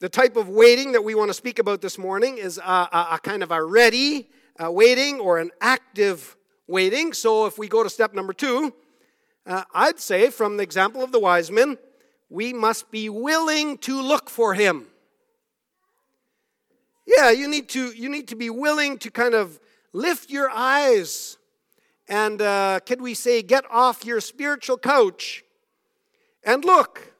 the 0.00 0.08
type 0.08 0.36
of 0.36 0.48
waiting 0.48 0.92
that 0.92 1.04
we 1.04 1.14
want 1.14 1.28
to 1.28 1.34
speak 1.34 1.58
about 1.58 1.80
this 1.80 1.98
morning 1.98 2.38
is 2.38 2.58
a, 2.58 2.62
a, 2.62 3.08
a 3.12 3.20
kind 3.22 3.42
of 3.42 3.50
a 3.50 3.62
ready 3.62 4.28
waiting 4.58 5.20
or 5.20 5.38
an 5.38 5.50
active 5.60 6.36
waiting. 6.66 7.12
So 7.12 7.46
if 7.46 7.58
we 7.58 7.68
go 7.68 7.82
to 7.82 7.90
step 7.90 8.14
number 8.14 8.32
two, 8.32 8.74
uh, 9.46 9.64
I'd 9.72 10.00
say 10.00 10.30
from 10.30 10.56
the 10.56 10.62
example 10.62 11.02
of 11.02 11.12
the 11.12 11.20
wise 11.20 11.50
men, 11.50 11.78
we 12.28 12.52
must 12.52 12.90
be 12.90 13.08
willing 13.08 13.78
to 13.78 14.00
look 14.02 14.28
for 14.28 14.54
him. 14.54 14.86
Yeah, 17.06 17.30
you 17.30 17.48
need 17.48 17.68
to, 17.70 17.92
you 17.92 18.08
need 18.08 18.28
to 18.28 18.36
be 18.36 18.50
willing 18.50 18.98
to 18.98 19.10
kind 19.10 19.34
of 19.34 19.60
lift 19.92 20.30
your 20.30 20.50
eyes 20.50 21.38
and, 22.08 22.40
uh, 22.40 22.80
could 22.86 23.00
we 23.00 23.14
say, 23.14 23.42
get 23.42 23.64
off 23.70 24.04
your 24.04 24.20
spiritual 24.20 24.78
couch 24.78 25.44
and 26.44 26.64
look. 26.64 27.14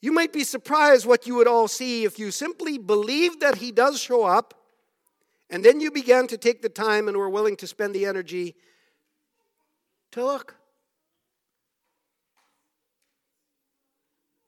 You 0.00 0.12
might 0.12 0.32
be 0.32 0.44
surprised 0.44 1.06
what 1.06 1.26
you 1.26 1.34
would 1.36 1.48
all 1.48 1.68
see 1.68 2.04
if 2.04 2.18
you 2.18 2.30
simply 2.30 2.76
believe 2.76 3.40
that 3.40 3.56
He 3.56 3.72
does 3.72 4.00
show 4.00 4.24
up, 4.24 4.54
and 5.48 5.64
then 5.64 5.80
you 5.80 5.90
began 5.90 6.26
to 6.26 6.36
take 6.36 6.60
the 6.60 6.68
time 6.68 7.08
and 7.08 7.16
were 7.16 7.30
willing 7.30 7.56
to 7.56 7.66
spend 7.66 7.94
the 7.94 8.04
energy 8.04 8.56
to 10.10 10.24
look. 10.24 10.56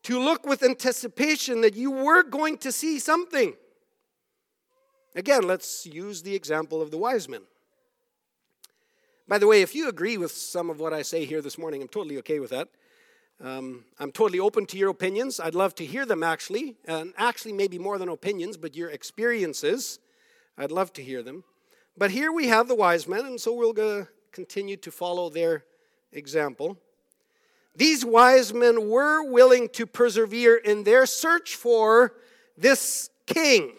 To 0.05 0.19
look 0.19 0.47
with 0.47 0.63
anticipation 0.63 1.63
that 1.63 1.77
you 1.77 1.91
were 1.91 2.23
going 2.23 2.59
to 2.59 2.71
see 2.71 2.99
something. 2.99 3.55
Again, 5.17 5.47
let's 5.47 5.87
use 5.87 6.23
the 6.23 6.35
example 6.35 6.83
of 6.83 6.91
the 6.91 6.99
wise 6.99 7.29
men. 7.29 7.43
By 9.27 9.39
the 9.39 9.47
way, 9.47 9.63
if 9.63 9.75
you 9.75 9.89
agree 9.89 10.19
with 10.19 10.33
some 10.33 10.69
of 10.69 10.79
what 10.79 10.93
I 10.93 11.01
say 11.01 11.25
here 11.25 11.41
this 11.41 11.57
morning, 11.57 11.81
I'm 11.81 11.89
totally 11.89 12.19
okay 12.19 12.39
with 12.39 12.51
that. 12.51 12.69
Um, 13.43 13.85
I'm 13.99 14.13
totally 14.13 14.39
open 14.41 14.67
to 14.67 14.77
your 14.77 14.91
opinions. 14.91 15.41
I'd 15.41 15.55
love 15.55 15.75
to 15.77 15.87
hear 15.87 16.05
them 16.05 16.23
actually, 16.23 16.77
and 16.85 17.15
actually, 17.17 17.55
maybe 17.55 17.79
more 17.79 17.97
than 17.97 18.11
opinions, 18.11 18.59
but 18.59 18.77
your 18.77 18.91
experiences. 18.91 19.99
I'd 20.59 20.71
love 20.71 20.93
to 20.95 21.03
hear 21.03 21.23
them. 21.23 21.45
But 21.97 22.11
here 22.11 22.31
we 22.31 22.49
have 22.49 22.69
the 22.69 22.75
wise 22.75 23.09
men, 23.09 23.25
and 23.25 23.41
so 23.41 23.55
we'll 23.55 24.07
continue 24.33 24.77
to 24.77 24.91
follow 24.91 25.31
their 25.31 25.65
example. 26.13 26.79
These 27.77 28.05
wise 28.05 28.55
men 28.55 28.89
were 28.89 29.23
willing 29.25 29.69
to 29.71 29.87
persevere 29.87 30.57
in 30.57 30.85
their 30.85 31.07
search 31.07 31.57
for 31.57 32.15
this 32.57 33.11
king. 33.27 33.73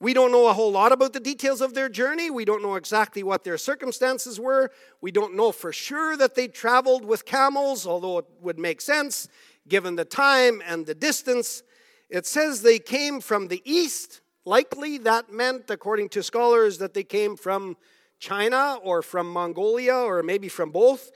We 0.00 0.12
don't 0.12 0.32
know 0.32 0.48
a 0.48 0.52
whole 0.52 0.72
lot 0.72 0.92
about 0.92 1.12
the 1.12 1.20
details 1.20 1.60
of 1.60 1.74
their 1.74 1.88
journey. 1.88 2.30
We 2.30 2.44
don't 2.44 2.62
know 2.62 2.74
exactly 2.74 3.22
what 3.22 3.44
their 3.44 3.56
circumstances 3.56 4.38
were. 4.38 4.70
We 5.00 5.10
don't 5.10 5.34
know 5.34 5.52
for 5.52 5.72
sure 5.72 6.16
that 6.16 6.34
they 6.34 6.48
traveled 6.48 7.04
with 7.04 7.24
camels, 7.24 7.86
although 7.86 8.18
it 8.18 8.26
would 8.40 8.58
make 8.58 8.80
sense 8.80 9.28
given 9.66 9.96
the 9.96 10.04
time 10.04 10.62
and 10.66 10.84
the 10.84 10.94
distance. 10.94 11.62
It 12.10 12.26
says 12.26 12.60
they 12.60 12.78
came 12.78 13.20
from 13.20 13.48
the 13.48 13.62
east. 13.64 14.20
Likely 14.44 14.98
that 14.98 15.32
meant, 15.32 15.70
according 15.70 16.10
to 16.10 16.22
scholars, 16.22 16.78
that 16.78 16.92
they 16.92 17.04
came 17.04 17.34
from 17.34 17.76
China 18.18 18.78
or 18.82 19.00
from 19.00 19.32
Mongolia 19.32 19.94
or 19.94 20.22
maybe 20.22 20.48
from 20.48 20.70
both. 20.70 21.10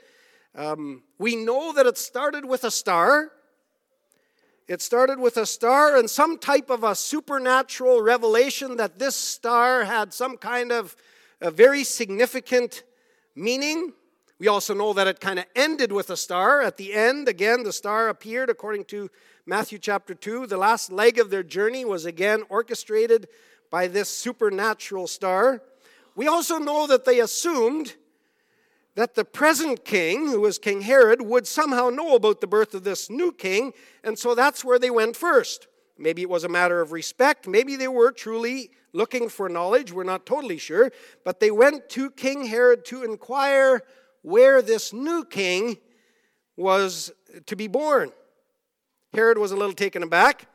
Um, 0.55 1.03
we 1.17 1.35
know 1.35 1.73
that 1.73 1.85
it 1.85 1.97
started 1.97 2.45
with 2.45 2.63
a 2.63 2.71
star. 2.71 3.31
It 4.67 4.81
started 4.81 5.19
with 5.19 5.37
a 5.37 5.45
star 5.45 5.97
and 5.97 6.09
some 6.09 6.37
type 6.37 6.69
of 6.69 6.83
a 6.83 6.95
supernatural 6.95 8.01
revelation 8.01 8.77
that 8.77 8.99
this 8.99 9.15
star 9.15 9.83
had 9.83 10.13
some 10.13 10.37
kind 10.37 10.71
of 10.71 10.95
a 11.41 11.51
very 11.51 11.83
significant 11.83 12.83
meaning. 13.35 13.93
We 14.39 14.47
also 14.47 14.73
know 14.73 14.93
that 14.93 15.07
it 15.07 15.19
kind 15.19 15.39
of 15.39 15.45
ended 15.55 15.91
with 15.91 16.09
a 16.09 16.17
star. 16.17 16.61
At 16.61 16.77
the 16.77 16.93
end, 16.93 17.27
again, 17.27 17.63
the 17.63 17.73
star 17.73 18.09
appeared 18.09 18.49
according 18.49 18.85
to 18.85 19.09
Matthew 19.45 19.79
chapter 19.79 20.13
2. 20.13 20.47
The 20.47 20.57
last 20.57 20.91
leg 20.91 21.19
of 21.19 21.29
their 21.29 21.43
journey 21.43 21.83
was 21.83 22.05
again 22.05 22.43
orchestrated 22.49 23.27
by 23.71 23.87
this 23.87 24.09
supernatural 24.09 25.07
star. 25.07 25.61
We 26.15 26.27
also 26.27 26.57
know 26.57 26.87
that 26.87 27.05
they 27.05 27.19
assumed 27.19 27.95
that 28.95 29.15
the 29.15 29.25
present 29.25 29.85
king, 29.85 30.27
who 30.27 30.41
was 30.41 30.57
King 30.57 30.81
Herod, 30.81 31.21
would 31.21 31.47
somehow 31.47 31.89
know 31.89 32.15
about 32.15 32.41
the 32.41 32.47
birth 32.47 32.73
of 32.73 32.83
this 32.83 33.09
new 33.09 33.31
king, 33.31 33.73
and 34.03 34.17
so 34.17 34.35
that's 34.35 34.65
where 34.65 34.79
they 34.79 34.89
went 34.89 35.15
first. 35.15 35.67
Maybe 35.97 36.21
it 36.21 36.29
was 36.29 36.43
a 36.43 36.49
matter 36.49 36.81
of 36.81 36.91
respect. 36.91 37.47
Maybe 37.47 37.75
they 37.75 37.87
were 37.87 38.11
truly 38.11 38.71
looking 38.93 39.29
for 39.29 39.49
knowledge. 39.49 39.91
We're 39.91 40.03
not 40.03 40.25
totally 40.25 40.57
sure. 40.57 40.91
But 41.25 41.39
they 41.39 41.51
went 41.51 41.89
to 41.89 42.09
King 42.11 42.45
Herod 42.45 42.85
to 42.85 43.03
inquire 43.03 43.81
where 44.21 44.61
this 44.61 44.93
new 44.93 45.25
king 45.25 45.77
was 46.55 47.11
to 47.45 47.55
be 47.55 47.67
born. 47.67 48.11
Herod 49.13 49.37
was 49.37 49.51
a 49.51 49.55
little 49.55 49.73
taken 49.73 50.03
aback. 50.03 50.47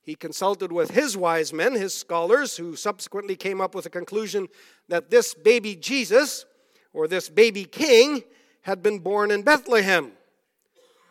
He 0.00 0.14
consulted 0.14 0.72
with 0.72 0.92
his 0.92 1.16
wise 1.16 1.52
men, 1.52 1.74
his 1.74 1.94
scholars, 1.94 2.56
who 2.56 2.74
subsequently 2.76 3.36
came 3.36 3.60
up 3.60 3.74
with 3.74 3.86
a 3.86 3.90
conclusion 3.90 4.48
that 4.88 5.10
this 5.10 5.34
baby 5.34 5.76
Jesus 5.76 6.46
or 6.92 7.08
this 7.08 7.28
baby 7.28 7.64
king 7.64 8.22
had 8.62 8.82
been 8.82 8.98
born 8.98 9.30
in 9.30 9.42
Bethlehem. 9.42 10.12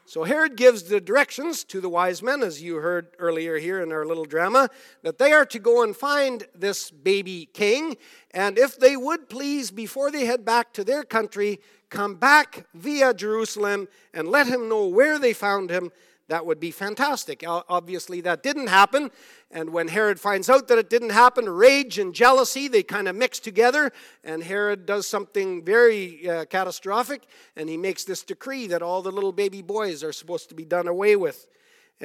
So 0.06 0.24
Herod 0.24 0.56
gives 0.56 0.84
the 0.84 1.02
directions 1.02 1.66
to 1.66 1.82
the 1.82 1.90
wise 1.90 2.24
men, 2.24 2.42
as 2.42 2.62
you 2.62 2.78
heard 2.78 3.08
earlier 3.20 3.58
here 3.58 3.82
in 3.84 3.92
our 3.92 4.06
little 4.06 4.24
drama, 4.24 4.70
that 5.04 5.18
they 5.18 5.34
are 5.34 5.46
to 5.48 5.60
go 5.60 5.84
and 5.84 5.94
find 5.94 6.46
this 6.56 6.90
baby 6.92 7.50
king, 7.54 7.98
and 8.32 8.58
if 8.58 8.80
they 8.80 8.96
would 8.96 9.28
please, 9.28 9.70
before 9.70 10.10
they 10.10 10.26
head 10.26 10.46
back 10.46 10.72
to 10.74 10.86
their 10.86 11.04
country, 11.04 11.60
come 11.90 12.16
back 12.16 12.68
via 12.74 13.14
Jerusalem 13.14 13.90
and 14.14 14.30
let 14.30 14.48
him 14.48 14.70
know 14.70 14.88
where 14.88 15.20
they 15.20 15.34
found 15.34 15.70
him 15.70 15.92
that 16.28 16.46
would 16.46 16.60
be 16.60 16.72
fantastic. 16.72 17.44
Obviously, 17.48 18.20
that 18.22 18.44
didn't 18.44 18.68
happen. 18.68 19.12
And 19.50 19.70
when 19.70 19.88
Herod 19.88 20.20
finds 20.20 20.50
out 20.50 20.68
that 20.68 20.78
it 20.78 20.90
didn't 20.90 21.12
happen, 21.12 21.48
rage 21.48 22.00
and 22.00 22.14
jealousy, 22.14 22.68
they 22.68 22.84
kind 22.84 23.08
of 23.08 23.16
mix 23.16 23.40
together. 23.40 23.94
And 24.26 24.44
Herod 24.44 24.86
does 24.86 25.08
something 25.08 25.64
very 25.64 26.28
uh, 26.28 26.46
catastrophic. 26.46 27.24
And 27.56 27.70
he 27.70 27.78
makes 27.78 28.04
this 28.04 28.24
decree 28.24 28.68
that 28.68 28.82
all 28.82 29.02
the 29.02 29.12
little 29.12 29.32
baby 29.32 29.62
boys 29.62 30.04
are 30.04 30.12
supposed 30.12 30.50
to 30.50 30.56
be 30.56 30.66
done 30.66 30.88
away 30.88 31.16
with. 31.16 31.48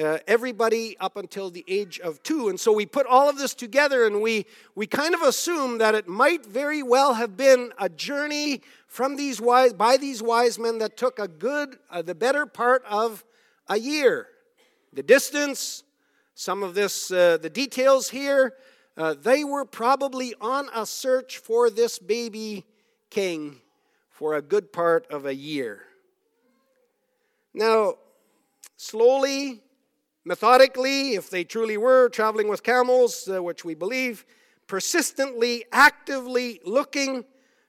Uh, 0.01 0.17
everybody 0.25 0.97
up 0.99 1.17
until 1.17 1.51
the 1.51 1.65
age 1.67 1.99
of 1.99 2.23
two. 2.23 2.47
And 2.49 2.59
so 2.59 2.71
we 2.71 2.85
put 2.85 3.05
all 3.05 3.29
of 3.29 3.37
this 3.37 3.53
together 3.53 4.07
and 4.07 4.21
we, 4.21 4.47
we 4.73 4.87
kind 4.87 5.13
of 5.13 5.21
assume 5.21 5.77
that 5.79 5.93
it 5.93 6.07
might 6.07 6.45
very 6.45 6.81
well 6.81 7.13
have 7.13 7.37
been 7.37 7.71
a 7.77 7.89
journey 7.89 8.61
from 8.87 9.17
these 9.17 9.39
wise, 9.39 9.71
by 9.73 9.97
these 9.97 10.23
wise 10.23 10.57
men 10.57 10.79
that 10.79 10.97
took 10.97 11.19
a 11.19 11.27
good, 11.27 11.77
uh, 11.91 12.01
the 12.01 12.15
better 12.15 12.47
part 12.47 12.83
of 12.89 13.23
a 13.67 13.77
year. 13.77 14.27
The 14.93 15.03
distance, 15.03 15.83
some 16.35 16.63
of 16.63 16.75
this, 16.75 17.11
uh, 17.11 17.37
the 17.37 17.49
details 17.49 18.09
here, 18.09 18.53
uh, 18.95 19.15
they 19.19 19.43
were 19.43 19.65
probably 19.65 20.35
on 20.39 20.69
a 20.73 20.85
search 20.85 21.37
for 21.39 21.69
this 21.69 21.97
baby 21.97 22.65
king 23.09 23.57
for 24.09 24.35
a 24.35 24.41
good 24.41 24.71
part 24.71 25.07
of 25.11 25.25
a 25.25 25.33
year. 25.33 25.83
Now, 27.53 27.95
slowly, 28.77 29.61
methodically, 30.23 31.15
if 31.15 31.29
they 31.29 31.43
truly 31.43 31.77
were 31.77 32.09
traveling 32.09 32.47
with 32.47 32.63
camels, 32.63 33.27
uh, 33.27 33.41
which 33.41 33.65
we 33.65 33.75
believe, 33.75 34.25
persistently, 34.67 35.65
actively 35.71 36.59
looking 36.65 37.25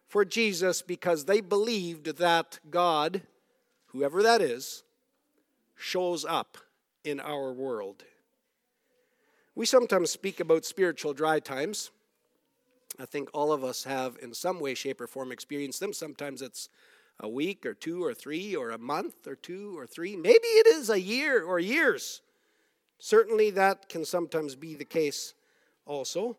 for 0.06 0.24
Jesus 0.24 0.80
because 0.80 1.24
they 1.24 1.40
believed 1.40 2.18
that 2.18 2.60
God, 2.70 3.22
whoever 3.86 4.22
that 4.22 4.40
is, 4.40 4.83
shows 5.84 6.24
up 6.24 6.56
in 7.04 7.20
our 7.20 7.52
world. 7.52 8.04
We 9.54 9.66
sometimes 9.66 10.10
speak 10.10 10.40
about 10.40 10.64
spiritual 10.64 11.12
dry 11.12 11.40
times. 11.40 11.90
I 12.98 13.04
think 13.04 13.28
all 13.34 13.52
of 13.52 13.62
us 13.62 13.84
have, 13.84 14.16
in 14.22 14.32
some 14.32 14.60
way, 14.60 14.72
shape, 14.74 15.02
or 15.02 15.06
form, 15.06 15.30
experienced 15.30 15.80
them. 15.80 15.92
Sometimes 15.92 16.40
it's 16.40 16.70
a 17.20 17.28
week 17.28 17.66
or 17.66 17.74
two 17.74 18.02
or 18.02 18.14
three 18.14 18.56
or 18.56 18.70
a 18.70 18.78
month 18.78 19.26
or 19.26 19.36
two 19.36 19.78
or 19.78 19.86
three. 19.86 20.16
Maybe 20.16 20.48
it 20.62 20.66
is 20.68 20.88
a 20.88 21.00
year 21.00 21.44
or 21.44 21.58
years. 21.58 22.22
Certainly, 22.98 23.50
that 23.50 23.90
can 23.90 24.06
sometimes 24.06 24.56
be 24.56 24.74
the 24.74 24.86
case 24.86 25.34
also. 25.84 26.38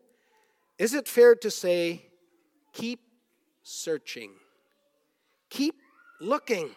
Is 0.79 0.95
it 0.95 1.07
fair 1.07 1.35
to 1.35 1.51
say, 1.51 2.07
keep 2.73 2.99
searching, 3.61 4.31
keep 5.49 5.75
looking? 6.19 6.71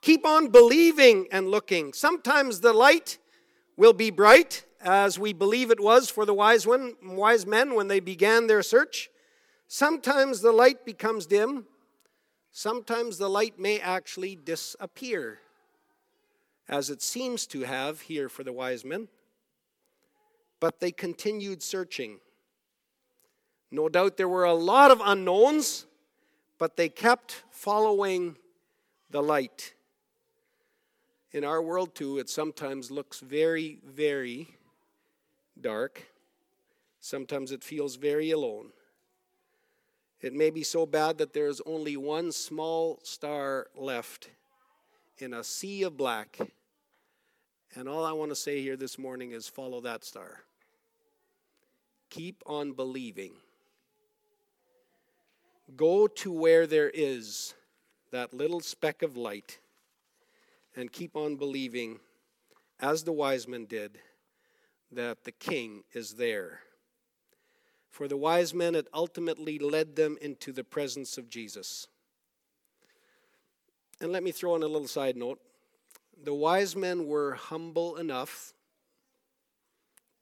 Keep 0.00 0.24
on 0.24 0.48
believing 0.48 1.26
and 1.30 1.50
looking. 1.50 1.92
Sometimes 1.92 2.60
the 2.60 2.72
light 2.72 3.18
will 3.76 3.92
be 3.92 4.10
bright, 4.10 4.64
as 4.82 5.18
we 5.18 5.32
believe 5.32 5.70
it 5.70 5.80
was 5.80 6.08
for 6.08 6.24
the 6.24 6.32
wise, 6.32 6.66
one, 6.66 6.94
wise 7.02 7.46
men 7.46 7.74
when 7.74 7.88
they 7.88 8.00
began 8.00 8.46
their 8.46 8.62
search. 8.62 9.10
Sometimes 9.68 10.40
the 10.40 10.52
light 10.52 10.84
becomes 10.84 11.26
dim. 11.26 11.66
Sometimes 12.50 13.18
the 13.18 13.28
light 13.28 13.58
may 13.58 13.78
actually 13.78 14.36
disappear, 14.36 15.38
as 16.68 16.90
it 16.90 17.02
seems 17.02 17.46
to 17.48 17.60
have 17.60 18.00
here 18.00 18.28
for 18.28 18.42
the 18.42 18.52
wise 18.52 18.84
men. 18.84 19.08
But 20.58 20.80
they 20.80 20.92
continued 20.92 21.62
searching. 21.62 22.20
No 23.70 23.88
doubt 23.88 24.16
there 24.16 24.28
were 24.28 24.44
a 24.44 24.54
lot 24.54 24.90
of 24.90 25.00
unknowns, 25.04 25.86
but 26.58 26.76
they 26.76 26.88
kept 26.88 27.44
following 27.50 28.36
the 29.10 29.22
light. 29.22 29.74
In 31.32 31.44
our 31.44 31.62
world, 31.62 31.94
too, 31.94 32.18
it 32.18 32.28
sometimes 32.28 32.90
looks 32.90 33.20
very, 33.20 33.78
very 33.86 34.48
dark. 35.60 36.02
Sometimes 37.00 37.52
it 37.52 37.62
feels 37.62 37.96
very 37.96 38.32
alone. 38.32 38.70
It 40.20 40.34
may 40.34 40.50
be 40.50 40.64
so 40.64 40.86
bad 40.86 41.18
that 41.18 41.32
there 41.32 41.46
is 41.46 41.62
only 41.64 41.96
one 41.96 42.32
small 42.32 42.98
star 43.04 43.68
left 43.76 44.28
in 45.18 45.32
a 45.32 45.44
sea 45.44 45.84
of 45.84 45.96
black. 45.96 46.38
And 47.76 47.88
all 47.88 48.04
I 48.04 48.12
want 48.12 48.32
to 48.32 48.36
say 48.36 48.60
here 48.60 48.76
this 48.76 48.98
morning 48.98 49.30
is 49.30 49.48
follow 49.48 49.80
that 49.82 50.04
star. 50.04 50.40
Keep 52.10 52.42
on 52.44 52.72
believing. 52.72 53.34
Go 55.76 56.08
to 56.08 56.32
where 56.32 56.66
there 56.66 56.90
is 56.90 57.54
that 58.10 58.34
little 58.34 58.58
speck 58.58 59.02
of 59.02 59.16
light 59.16 59.59
and 60.76 60.92
keep 60.92 61.16
on 61.16 61.36
believing, 61.36 62.00
as 62.78 63.04
the 63.04 63.12
wise 63.12 63.46
men 63.48 63.66
did, 63.66 63.98
that 64.92 65.24
the 65.24 65.32
king 65.32 65.84
is 65.92 66.14
there. 66.14 66.60
For 67.90 68.06
the 68.06 68.16
wise 68.16 68.54
men, 68.54 68.74
it 68.74 68.88
ultimately 68.94 69.58
led 69.58 69.96
them 69.96 70.16
into 70.20 70.52
the 70.52 70.64
presence 70.64 71.18
of 71.18 71.28
Jesus. 71.28 71.88
And 74.00 74.12
let 74.12 74.22
me 74.22 74.32
throw 74.32 74.56
in 74.56 74.62
a 74.62 74.68
little 74.68 74.88
side 74.88 75.16
note. 75.16 75.40
The 76.22 76.34
wise 76.34 76.76
men 76.76 77.06
were 77.06 77.34
humble 77.34 77.96
enough 77.96 78.54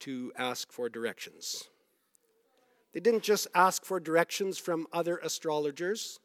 to 0.01 0.33
ask 0.37 0.73
for 0.73 0.89
directions. 0.89 1.65
They 2.93 3.01
didn't 3.01 3.23
just 3.23 3.47
ask 3.55 3.85
for 3.85 4.01
directions 4.01 4.59
from 4.59 4.87
other 4.93 5.19
astrologers. 5.19 6.21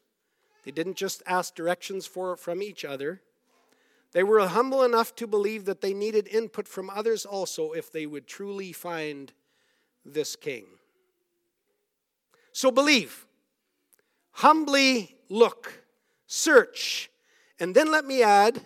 They 0.64 0.70
didn't 0.70 0.96
just 0.96 1.22
ask 1.26 1.54
directions 1.54 2.06
for, 2.06 2.36
from 2.36 2.62
each 2.62 2.84
other. 2.84 3.20
They 4.14 4.22
were 4.22 4.46
humble 4.46 4.84
enough 4.84 5.14
to 5.16 5.26
believe 5.26 5.64
that 5.64 5.80
they 5.80 5.92
needed 5.92 6.28
input 6.28 6.68
from 6.68 6.88
others 6.88 7.26
also 7.26 7.72
if 7.72 7.90
they 7.90 8.06
would 8.06 8.28
truly 8.28 8.72
find 8.72 9.32
this 10.04 10.36
king. 10.36 10.66
So 12.52 12.70
believe, 12.70 13.26
humbly 14.30 15.16
look, 15.28 15.82
search, 16.28 17.10
and 17.58 17.74
then 17.74 17.90
let 17.90 18.04
me 18.04 18.22
add, 18.22 18.60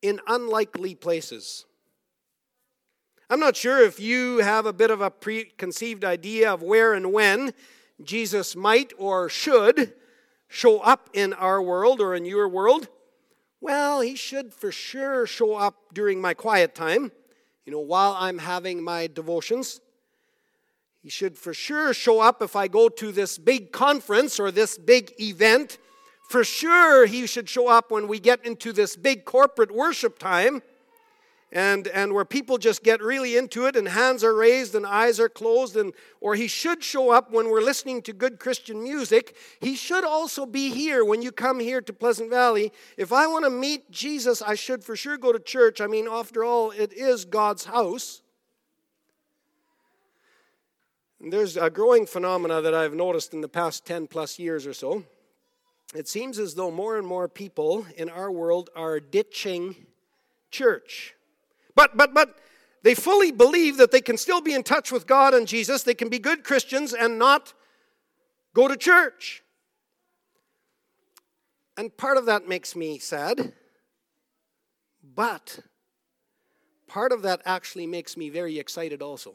in 0.00 0.20
unlikely 0.26 0.94
places. 0.94 1.66
I'm 3.28 3.40
not 3.40 3.56
sure 3.56 3.84
if 3.84 4.00
you 4.00 4.38
have 4.38 4.64
a 4.64 4.72
bit 4.72 4.90
of 4.90 5.02
a 5.02 5.10
preconceived 5.10 6.04
idea 6.04 6.50
of 6.50 6.62
where 6.62 6.94
and 6.94 7.12
when 7.12 7.52
Jesus 8.02 8.56
might 8.56 8.94
or 8.96 9.28
should 9.28 9.92
show 10.48 10.80
up 10.80 11.10
in 11.12 11.34
our 11.34 11.60
world 11.60 12.00
or 12.00 12.14
in 12.14 12.24
your 12.24 12.48
world. 12.48 12.88
Well, 13.62 14.00
he 14.00 14.16
should 14.16 14.52
for 14.52 14.72
sure 14.72 15.24
show 15.24 15.54
up 15.54 15.76
during 15.94 16.20
my 16.20 16.34
quiet 16.34 16.74
time, 16.74 17.12
you 17.64 17.72
know, 17.72 17.78
while 17.78 18.16
I'm 18.18 18.38
having 18.38 18.82
my 18.82 19.06
devotions. 19.06 19.80
He 21.00 21.08
should 21.08 21.38
for 21.38 21.54
sure 21.54 21.94
show 21.94 22.20
up 22.20 22.42
if 22.42 22.56
I 22.56 22.66
go 22.66 22.88
to 22.88 23.12
this 23.12 23.38
big 23.38 23.70
conference 23.70 24.40
or 24.40 24.50
this 24.50 24.76
big 24.76 25.12
event 25.20 25.78
For 26.28 26.44
sure, 26.44 27.04
he 27.04 27.26
should 27.26 27.46
show 27.48 27.68
up 27.68 27.90
when 27.90 28.08
we 28.08 28.18
get 28.18 28.44
into 28.46 28.72
this 28.72 28.96
big 28.96 29.26
corporate 29.26 29.70
worship 29.70 30.18
time 30.18 30.62
and, 31.52 31.86
and 31.88 32.14
where 32.14 32.24
people 32.24 32.56
just 32.56 32.82
get 32.82 33.02
really 33.02 33.36
into 33.36 33.66
it 33.66 33.76
and 33.76 33.86
hands 33.86 34.24
are 34.24 34.34
raised 34.34 34.74
and 34.74 34.86
eyes 34.86 35.20
are 35.20 35.28
closed 35.28 35.76
and 35.76 35.92
or 36.20 36.34
he 36.34 36.48
should 36.48 36.82
show 36.82 37.10
up 37.10 37.30
when 37.30 37.50
we're 37.50 37.60
listening 37.60 38.00
to 38.00 38.14
good 38.14 38.38
christian 38.38 38.82
music 38.82 39.36
he 39.60 39.76
should 39.76 40.02
also 40.02 40.46
be 40.46 40.70
here 40.70 41.04
when 41.04 41.20
you 41.20 41.30
come 41.30 41.60
here 41.60 41.82
to 41.82 41.92
pleasant 41.92 42.30
valley. 42.30 42.72
If 42.96 43.12
i 43.12 43.26
want 43.26 43.44
to 43.44 43.50
meet 43.50 43.90
jesus 43.90 44.40
i 44.40 44.54
should 44.54 44.82
for 44.82 44.96
sure 44.96 45.18
go 45.18 45.32
to 45.32 45.38
church. 45.38 45.80
I 45.80 45.86
mean 45.86 46.08
after 46.10 46.42
all 46.42 46.70
it 46.70 46.92
is 46.94 47.26
god's 47.26 47.66
house. 47.66 48.22
And 51.20 51.32
there's 51.32 51.56
a 51.56 51.68
growing 51.68 52.06
phenomena 52.06 52.62
that 52.62 52.74
i've 52.74 52.94
noticed 52.94 53.34
in 53.34 53.42
the 53.42 53.48
past 53.48 53.84
10 53.84 54.06
plus 54.06 54.38
years 54.38 54.66
or 54.66 54.72
so. 54.72 55.04
It 55.94 56.08
seems 56.08 56.38
as 56.38 56.54
though 56.54 56.70
more 56.70 56.96
and 56.96 57.06
more 57.06 57.28
people 57.28 57.84
in 57.98 58.08
our 58.08 58.30
world 58.30 58.70
are 58.74 58.98
ditching 58.98 59.76
church 60.50 61.14
but, 61.74 61.96
but, 61.96 62.14
but 62.14 62.38
they 62.82 62.94
fully 62.94 63.30
believe 63.30 63.76
that 63.76 63.90
they 63.90 64.00
can 64.00 64.16
still 64.16 64.40
be 64.40 64.54
in 64.54 64.62
touch 64.62 64.90
with 64.90 65.06
God 65.06 65.34
and 65.34 65.46
Jesus. 65.46 65.82
They 65.82 65.94
can 65.94 66.08
be 66.08 66.18
good 66.18 66.44
Christians 66.44 66.92
and 66.92 67.18
not 67.18 67.54
go 68.54 68.68
to 68.68 68.76
church. 68.76 69.42
And 71.76 71.96
part 71.96 72.16
of 72.16 72.26
that 72.26 72.48
makes 72.48 72.76
me 72.76 72.98
sad. 72.98 73.52
But 75.14 75.60
part 76.86 77.12
of 77.12 77.22
that 77.22 77.40
actually 77.44 77.86
makes 77.86 78.16
me 78.16 78.28
very 78.28 78.58
excited 78.58 79.00
also. 79.00 79.34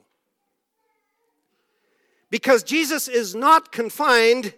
Because 2.30 2.64
Jesus 2.64 3.08
is 3.08 3.34
not 3.34 3.72
confined 3.72 4.54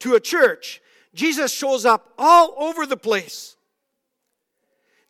to 0.00 0.14
a 0.14 0.20
church, 0.20 0.82
Jesus 1.14 1.52
shows 1.52 1.86
up 1.86 2.12
all 2.18 2.54
over 2.58 2.86
the 2.86 2.96
place. 2.96 3.56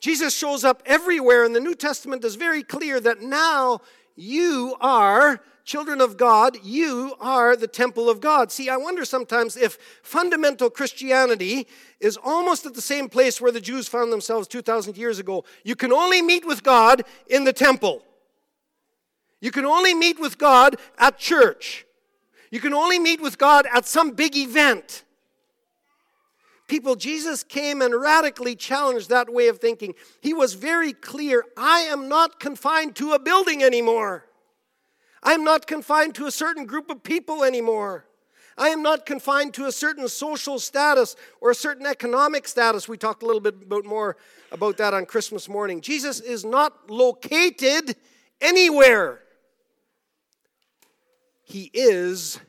Jesus 0.04 0.36
shows 0.36 0.64
up 0.64 0.82
everywhere, 0.84 1.44
and 1.44 1.56
the 1.56 1.60
New 1.60 1.74
Testament 1.74 2.26
is 2.26 2.34
very 2.34 2.62
clear 2.62 3.00
that 3.00 3.22
now 3.22 3.80
you 4.14 4.76
are 4.78 5.40
children 5.64 6.02
of 6.02 6.18
God, 6.18 6.58
you 6.62 7.14
are 7.22 7.56
the 7.56 7.66
temple 7.66 8.10
of 8.10 8.20
God. 8.20 8.52
See, 8.52 8.68
I 8.68 8.76
wonder 8.76 9.06
sometimes 9.06 9.56
if 9.56 9.78
fundamental 10.02 10.68
Christianity 10.68 11.66
is 12.00 12.18
almost 12.22 12.66
at 12.66 12.74
the 12.74 12.82
same 12.82 13.08
place 13.08 13.40
where 13.40 13.50
the 13.50 13.62
Jews 13.62 13.88
found 13.88 14.12
themselves 14.12 14.46
2,000 14.46 14.98
years 14.98 15.18
ago. 15.18 15.42
You 15.64 15.74
can 15.74 15.90
only 15.90 16.20
meet 16.20 16.46
with 16.46 16.62
God 16.62 17.04
in 17.26 17.44
the 17.44 17.54
temple, 17.54 18.02
you 19.40 19.50
can 19.50 19.64
only 19.64 19.94
meet 19.94 20.20
with 20.20 20.36
God 20.36 20.76
at 20.98 21.16
church, 21.16 21.86
you 22.50 22.60
can 22.60 22.74
only 22.74 22.98
meet 22.98 23.22
with 23.22 23.38
God 23.38 23.64
at 23.72 23.86
some 23.86 24.10
big 24.10 24.36
event 24.36 25.03
people, 26.74 26.96
Jesus 26.96 27.44
came 27.44 27.80
and 27.82 27.94
radically 27.94 28.56
challenged 28.56 29.08
that 29.08 29.32
way 29.32 29.46
of 29.46 29.60
thinking. 29.60 29.94
He 30.20 30.34
was 30.34 30.54
very 30.54 30.92
clear 30.92 31.44
I 31.56 31.82
am 31.82 32.08
not 32.08 32.40
confined 32.40 32.96
to 32.96 33.12
a 33.12 33.20
building 33.20 33.62
anymore. 33.62 34.26
I 35.22 35.34
am 35.34 35.44
not 35.44 35.68
confined 35.68 36.16
to 36.16 36.26
a 36.26 36.32
certain 36.32 36.66
group 36.66 36.90
of 36.90 37.04
people 37.04 37.44
anymore. 37.44 38.06
I 38.58 38.70
am 38.70 38.82
not 38.82 39.06
confined 39.06 39.54
to 39.54 39.66
a 39.66 39.72
certain 39.72 40.08
social 40.08 40.58
status 40.58 41.14
or 41.40 41.52
a 41.52 41.54
certain 41.54 41.86
economic 41.86 42.48
status. 42.48 42.88
We 42.88 42.96
talked 42.96 43.22
a 43.22 43.26
little 43.26 43.40
bit 43.40 43.62
about 43.62 43.84
more 43.84 44.16
about 44.50 44.76
that 44.78 44.94
on 44.94 45.06
Christmas 45.06 45.48
morning. 45.48 45.80
Jesus 45.80 46.18
is 46.18 46.44
not 46.44 46.90
located 46.90 47.94
anywhere. 48.40 49.20
He 51.44 51.70
is 51.72 52.40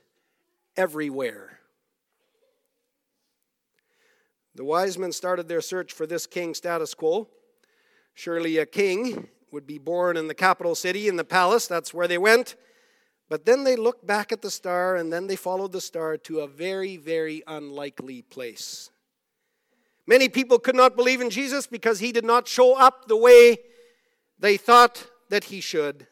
everywhere. 0.75 1.54
The 4.55 4.63
wise 4.63 4.97
men 4.97 5.11
started 5.11 5.47
their 5.47 5.61
search 5.61 5.91
for 5.91 6.07
this 6.07 6.25
king 6.25 6.53
status 6.53 6.93
quo. 6.93 7.27
Surely 8.13 8.57
a 8.57 8.65
king 8.65 9.27
would 9.51 9.67
be 9.67 9.77
born 9.77 10.15
in 10.15 10.27
the 10.27 10.33
capital 10.33 10.75
city, 10.75 11.07
in 11.07 11.17
the 11.17 11.25
palace. 11.25 11.67
That's 11.67 11.93
where 11.93 12.07
they 12.07 12.17
went. 12.17 12.55
But 13.27 13.45
then 13.45 13.63
they 13.63 13.75
looked 13.75 14.07
back 14.07 14.31
at 14.31 14.41
the 14.41 14.51
star 14.51 14.95
and 14.95 15.11
then 15.11 15.27
they 15.27 15.35
followed 15.35 15.71
the 15.71 15.81
star 15.81 16.15
to 16.17 16.39
a 16.39 16.47
very, 16.47 16.95
very 16.95 17.43
unlikely 17.47 18.21
place. 18.21 18.91
Many 20.07 20.29
people 20.29 20.59
could 20.59 20.75
not 20.75 20.95
believe 20.95 21.19
in 21.19 21.29
Jesus 21.29 21.67
because 21.67 21.99
he 21.99 22.11
did 22.11 22.25
not 22.25 22.47
show 22.47 22.77
up 22.77 23.07
the 23.07 23.17
way 23.17 23.57
they 24.39 24.55
thought 24.55 25.07
that 25.29 25.45
he 25.45 25.59
should. 25.59 26.07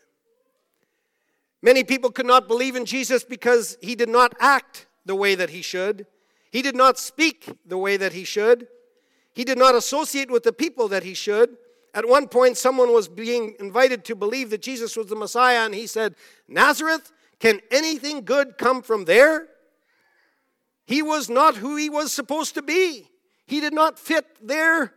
Many 1.61 1.83
people 1.83 2.11
could 2.11 2.25
not 2.25 2.47
believe 2.47 2.75
in 2.75 2.85
Jesus 2.85 3.23
because 3.23 3.77
he 3.81 3.95
did 3.95 4.09
not 4.09 4.33
act 4.39 4.87
the 5.05 5.15
way 5.15 5.35
that 5.35 5.51
he 5.51 5.61
should. 5.61 6.07
He 6.53 6.61
did 6.61 6.75
not 6.75 6.99
speak 6.99 7.49
the 7.65 7.79
way 7.79 7.97
that 7.97 8.13
he 8.13 8.23
should. 8.23 8.67
He 9.33 9.43
did 9.43 9.57
not 9.57 9.73
associate 9.73 10.29
with 10.29 10.43
the 10.43 10.53
people 10.53 10.87
that 10.89 11.01
he 11.01 11.15
should. 11.15 11.57
At 11.95 12.07
one 12.07 12.27
point, 12.27 12.57
someone 12.57 12.93
was 12.93 13.07
being 13.07 13.55
invited 13.59 14.05
to 14.05 14.15
believe 14.15 14.51
that 14.51 14.61
Jesus 14.61 14.95
was 14.95 15.07
the 15.07 15.15
Messiah, 15.15 15.65
and 15.65 15.73
he 15.73 15.87
said, 15.87 16.13
Nazareth, 16.47 17.11
can 17.39 17.59
anything 17.71 18.23
good 18.23 18.59
come 18.59 18.83
from 18.83 19.05
there? 19.05 19.47
He 20.85 21.01
was 21.01 21.27
not 21.27 21.55
who 21.55 21.75
he 21.75 21.89
was 21.89 22.13
supposed 22.13 22.53
to 22.53 22.61
be. 22.61 23.09
He 23.47 23.59
did 23.59 23.73
not 23.73 23.97
fit 23.97 24.27
their 24.39 24.93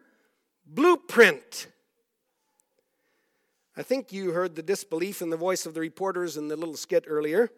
blueprint. 0.67 1.69
I 3.79 3.83
think 3.83 4.13
you 4.13 4.33
heard 4.33 4.57
the 4.57 4.63
disbelief 4.63 5.23
in 5.23 5.31
the 5.31 5.39
voice 5.39 5.65
of 5.65 5.73
the 5.73 5.81
reporters 5.81 6.37
in 6.37 6.49
the 6.49 6.57
little 6.57 6.77
skit 6.77 7.07
earlier. 7.09 7.51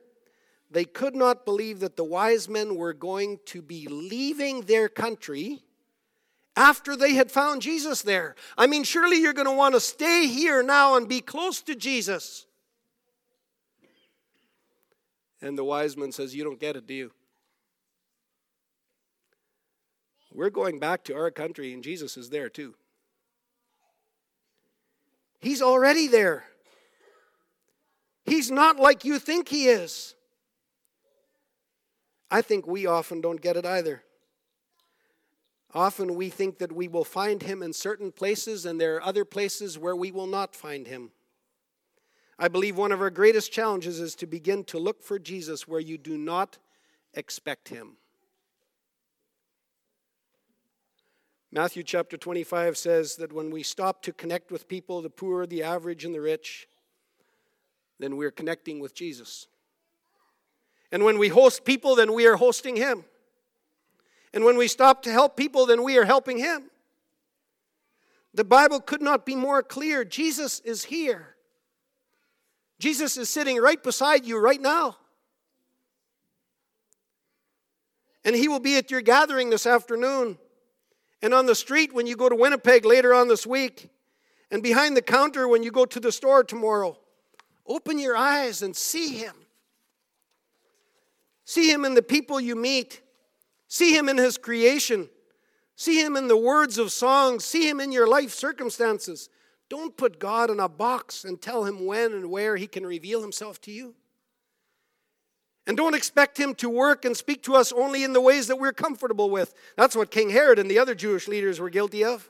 They 0.70 0.84
could 0.84 1.14
not 1.14 1.44
believe 1.44 1.80
that 1.80 1.96
the 1.96 2.04
wise 2.04 2.48
men 2.48 2.76
were 2.76 2.92
going 2.92 3.38
to 3.46 3.62
be 3.62 3.86
leaving 3.88 4.62
their 4.62 4.88
country 4.88 5.62
after 6.56 6.96
they 6.96 7.14
had 7.14 7.30
found 7.30 7.62
Jesus 7.62 8.02
there. 8.02 8.34
I 8.56 8.66
mean, 8.66 8.84
surely 8.84 9.20
you're 9.20 9.32
going 9.32 9.46
to 9.46 9.52
want 9.52 9.74
to 9.74 9.80
stay 9.80 10.26
here 10.26 10.62
now 10.62 10.96
and 10.96 11.08
be 11.08 11.20
close 11.20 11.62
to 11.62 11.74
Jesus. 11.74 12.46
And 15.40 15.56
the 15.56 15.64
wise 15.64 15.96
man 15.96 16.12
says, 16.12 16.34
You 16.34 16.44
don't 16.44 16.60
get 16.60 16.76
it, 16.76 16.86
do 16.86 16.94
you? 16.94 17.12
We're 20.32 20.50
going 20.50 20.78
back 20.78 21.04
to 21.04 21.16
our 21.16 21.30
country, 21.30 21.72
and 21.72 21.82
Jesus 21.82 22.16
is 22.16 22.28
there 22.28 22.48
too. 22.48 22.74
He's 25.40 25.62
already 25.62 26.08
there. 26.08 26.44
He's 28.26 28.50
not 28.50 28.78
like 28.78 29.04
you 29.04 29.18
think 29.18 29.48
he 29.48 29.68
is. 29.68 30.14
I 32.30 32.42
think 32.42 32.66
we 32.66 32.86
often 32.86 33.20
don't 33.20 33.40
get 33.40 33.56
it 33.56 33.64
either. 33.64 34.02
Often 35.74 36.14
we 36.14 36.30
think 36.30 36.58
that 36.58 36.72
we 36.72 36.88
will 36.88 37.04
find 37.04 37.42
him 37.42 37.62
in 37.62 37.72
certain 37.72 38.10
places, 38.10 38.64
and 38.64 38.80
there 38.80 38.96
are 38.96 39.02
other 39.02 39.24
places 39.24 39.78
where 39.78 39.96
we 39.96 40.10
will 40.10 40.26
not 40.26 40.54
find 40.54 40.86
him. 40.86 41.10
I 42.38 42.48
believe 42.48 42.76
one 42.76 42.92
of 42.92 43.00
our 43.00 43.10
greatest 43.10 43.52
challenges 43.52 44.00
is 44.00 44.14
to 44.16 44.26
begin 44.26 44.64
to 44.64 44.78
look 44.78 45.02
for 45.02 45.18
Jesus 45.18 45.66
where 45.66 45.80
you 45.80 45.98
do 45.98 46.16
not 46.16 46.58
expect 47.14 47.68
him. 47.68 47.96
Matthew 51.50 51.82
chapter 51.82 52.16
25 52.16 52.76
says 52.76 53.16
that 53.16 53.32
when 53.32 53.50
we 53.50 53.62
stop 53.62 54.02
to 54.02 54.12
connect 54.12 54.52
with 54.52 54.68
people, 54.68 55.00
the 55.00 55.10
poor, 55.10 55.46
the 55.46 55.62
average, 55.62 56.04
and 56.04 56.14
the 56.14 56.20
rich, 56.20 56.68
then 57.98 58.16
we're 58.16 58.30
connecting 58.30 58.80
with 58.80 58.94
Jesus. 58.94 59.48
And 60.90 61.04
when 61.04 61.18
we 61.18 61.28
host 61.28 61.64
people, 61.64 61.94
then 61.94 62.12
we 62.12 62.26
are 62.26 62.36
hosting 62.36 62.76
Him. 62.76 63.04
And 64.32 64.44
when 64.44 64.56
we 64.56 64.68
stop 64.68 65.02
to 65.02 65.12
help 65.12 65.36
people, 65.36 65.66
then 65.66 65.82
we 65.82 65.98
are 65.98 66.04
helping 66.04 66.38
Him. 66.38 66.70
The 68.34 68.44
Bible 68.44 68.80
could 68.80 69.02
not 69.02 69.26
be 69.26 69.34
more 69.34 69.62
clear. 69.62 70.04
Jesus 70.04 70.60
is 70.60 70.84
here. 70.84 71.34
Jesus 72.78 73.16
is 73.16 73.28
sitting 73.28 73.58
right 73.58 73.82
beside 73.82 74.24
you 74.24 74.38
right 74.38 74.60
now. 74.60 74.96
And 78.24 78.36
He 78.36 78.48
will 78.48 78.60
be 78.60 78.76
at 78.76 78.90
your 78.90 79.00
gathering 79.00 79.50
this 79.50 79.66
afternoon. 79.66 80.38
And 81.20 81.34
on 81.34 81.46
the 81.46 81.54
street 81.54 81.92
when 81.92 82.06
you 82.06 82.16
go 82.16 82.28
to 82.28 82.36
Winnipeg 82.36 82.84
later 82.84 83.12
on 83.12 83.28
this 83.28 83.46
week. 83.46 83.90
And 84.50 84.62
behind 84.62 84.96
the 84.96 85.02
counter 85.02 85.48
when 85.48 85.62
you 85.62 85.70
go 85.70 85.84
to 85.84 86.00
the 86.00 86.12
store 86.12 86.44
tomorrow. 86.44 86.98
Open 87.66 87.98
your 87.98 88.16
eyes 88.16 88.62
and 88.62 88.74
see 88.76 89.18
Him. 89.18 89.34
See 91.48 91.72
Him 91.72 91.86
in 91.86 91.94
the 91.94 92.02
people 92.02 92.38
you 92.38 92.54
meet. 92.54 93.00
See 93.68 93.96
Him 93.96 94.10
in 94.10 94.18
His 94.18 94.36
creation. 94.36 95.08
See 95.76 95.98
Him 95.98 96.14
in 96.14 96.28
the 96.28 96.36
words 96.36 96.76
of 96.76 96.92
songs. 96.92 97.42
See 97.42 97.66
Him 97.66 97.80
in 97.80 97.90
your 97.90 98.06
life 98.06 98.32
circumstances. 98.34 99.30
Don't 99.70 99.96
put 99.96 100.18
God 100.18 100.50
in 100.50 100.60
a 100.60 100.68
box 100.68 101.24
and 101.24 101.40
tell 101.40 101.64
Him 101.64 101.86
when 101.86 102.12
and 102.12 102.30
where 102.30 102.56
He 102.56 102.66
can 102.66 102.84
reveal 102.84 103.22
Himself 103.22 103.62
to 103.62 103.70
you. 103.70 103.94
And 105.66 105.74
don't 105.74 105.94
expect 105.94 106.38
Him 106.38 106.54
to 106.56 106.68
work 106.68 107.06
and 107.06 107.16
speak 107.16 107.42
to 107.44 107.54
us 107.54 107.72
only 107.72 108.04
in 108.04 108.12
the 108.12 108.20
ways 108.20 108.48
that 108.48 108.56
we're 108.56 108.74
comfortable 108.74 109.30
with. 109.30 109.54
That's 109.74 109.96
what 109.96 110.10
King 110.10 110.28
Herod 110.28 110.58
and 110.58 110.70
the 110.70 110.78
other 110.78 110.94
Jewish 110.94 111.28
leaders 111.28 111.58
were 111.58 111.70
guilty 111.70 112.04
of. 112.04 112.28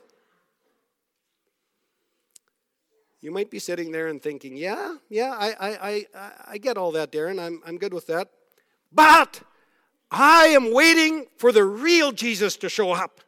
You 3.19 3.31
might 3.31 3.51
be 3.51 3.59
sitting 3.59 3.91
there 3.91 4.07
and 4.07 4.23
thinking, 4.23 4.55
yeah, 4.55 4.95
yeah, 5.09 5.35
I, 5.37 5.55
I, 5.59 6.05
I, 6.15 6.31
I 6.51 6.57
get 6.57 6.77
all 6.77 6.93
that, 6.93 7.11
Darren. 7.11 7.37
I'm, 7.37 7.61
I'm 7.65 7.77
good 7.77 7.93
with 7.93 8.07
that. 8.07 8.29
But 8.91 9.41
I 10.11 10.47
am 10.47 10.73
waiting 10.73 11.27
for 11.37 11.51
the 11.51 11.63
real 11.63 12.11
Jesus 12.11 12.57
to 12.57 12.69
show 12.69 12.91
up. 12.91 13.21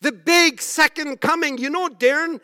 The 0.00 0.12
big 0.12 0.60
second 0.60 1.20
coming. 1.20 1.58
You 1.58 1.70
know, 1.70 1.88
Darren, 1.88 2.40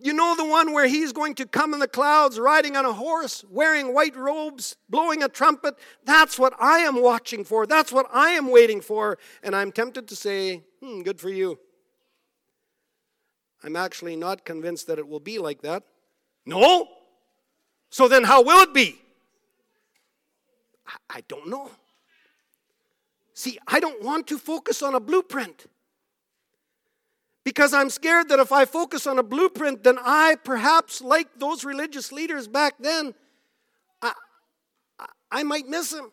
you 0.00 0.12
know 0.12 0.34
the 0.36 0.44
one 0.44 0.72
where 0.72 0.86
he's 0.86 1.12
going 1.12 1.34
to 1.36 1.46
come 1.46 1.74
in 1.74 1.80
the 1.80 1.88
clouds 1.88 2.38
riding 2.38 2.76
on 2.76 2.84
a 2.84 2.92
horse, 2.92 3.44
wearing 3.50 3.92
white 3.92 4.16
robes, 4.16 4.76
blowing 4.88 5.22
a 5.22 5.28
trumpet. 5.28 5.74
That's 6.04 6.38
what 6.38 6.54
I 6.60 6.78
am 6.78 7.00
watching 7.02 7.44
for. 7.44 7.66
That's 7.66 7.92
what 7.92 8.06
I 8.12 8.30
am 8.30 8.50
waiting 8.50 8.80
for. 8.80 9.18
And 9.42 9.54
I'm 9.54 9.72
tempted 9.72 10.08
to 10.08 10.16
say, 10.16 10.62
hmm, 10.80 11.02
good 11.02 11.20
for 11.20 11.28
you. 11.28 11.58
I'm 13.62 13.76
actually 13.76 14.16
not 14.16 14.44
convinced 14.44 14.86
that 14.86 14.98
it 14.98 15.08
will 15.08 15.20
be 15.20 15.38
like 15.38 15.62
that. 15.62 15.82
No? 16.46 16.88
So 17.90 18.08
then, 18.08 18.24
how 18.24 18.42
will 18.42 18.62
it 18.62 18.74
be? 18.74 19.00
I, 21.10 21.22
don't 21.28 21.48
know. 21.48 21.70
See, 23.32 23.58
I 23.66 23.80
don't 23.80 24.02
want 24.02 24.26
to 24.28 24.38
focus 24.38 24.82
on 24.82 24.94
a 24.94 25.00
blueprint. 25.00 25.66
Because 27.44 27.74
I'm 27.74 27.90
scared 27.90 28.28
that 28.30 28.38
if 28.38 28.52
I 28.52 28.64
focus 28.64 29.06
on 29.06 29.18
a 29.18 29.22
blueprint, 29.22 29.84
then 29.84 29.98
I, 30.00 30.36
perhaps 30.42 31.02
like 31.02 31.28
those 31.38 31.64
religious 31.64 32.10
leaders 32.10 32.48
back 32.48 32.74
then, 32.78 33.14
I, 34.00 34.12
I, 34.98 35.06
I 35.30 35.42
might 35.42 35.68
miss 35.68 35.92
him. 35.92 36.10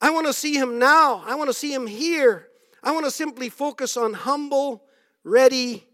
I 0.00 0.10
want 0.10 0.26
to 0.26 0.32
see 0.32 0.54
him 0.54 0.78
now. 0.78 1.22
I 1.26 1.36
want 1.36 1.48
to 1.48 1.54
see 1.54 1.72
him 1.72 1.86
here. 1.86 2.48
I 2.82 2.90
want 2.90 3.04
to 3.04 3.10
simply 3.10 3.48
focus 3.48 3.96
on 3.96 4.14
humble, 4.14 4.82
ready, 5.22 5.86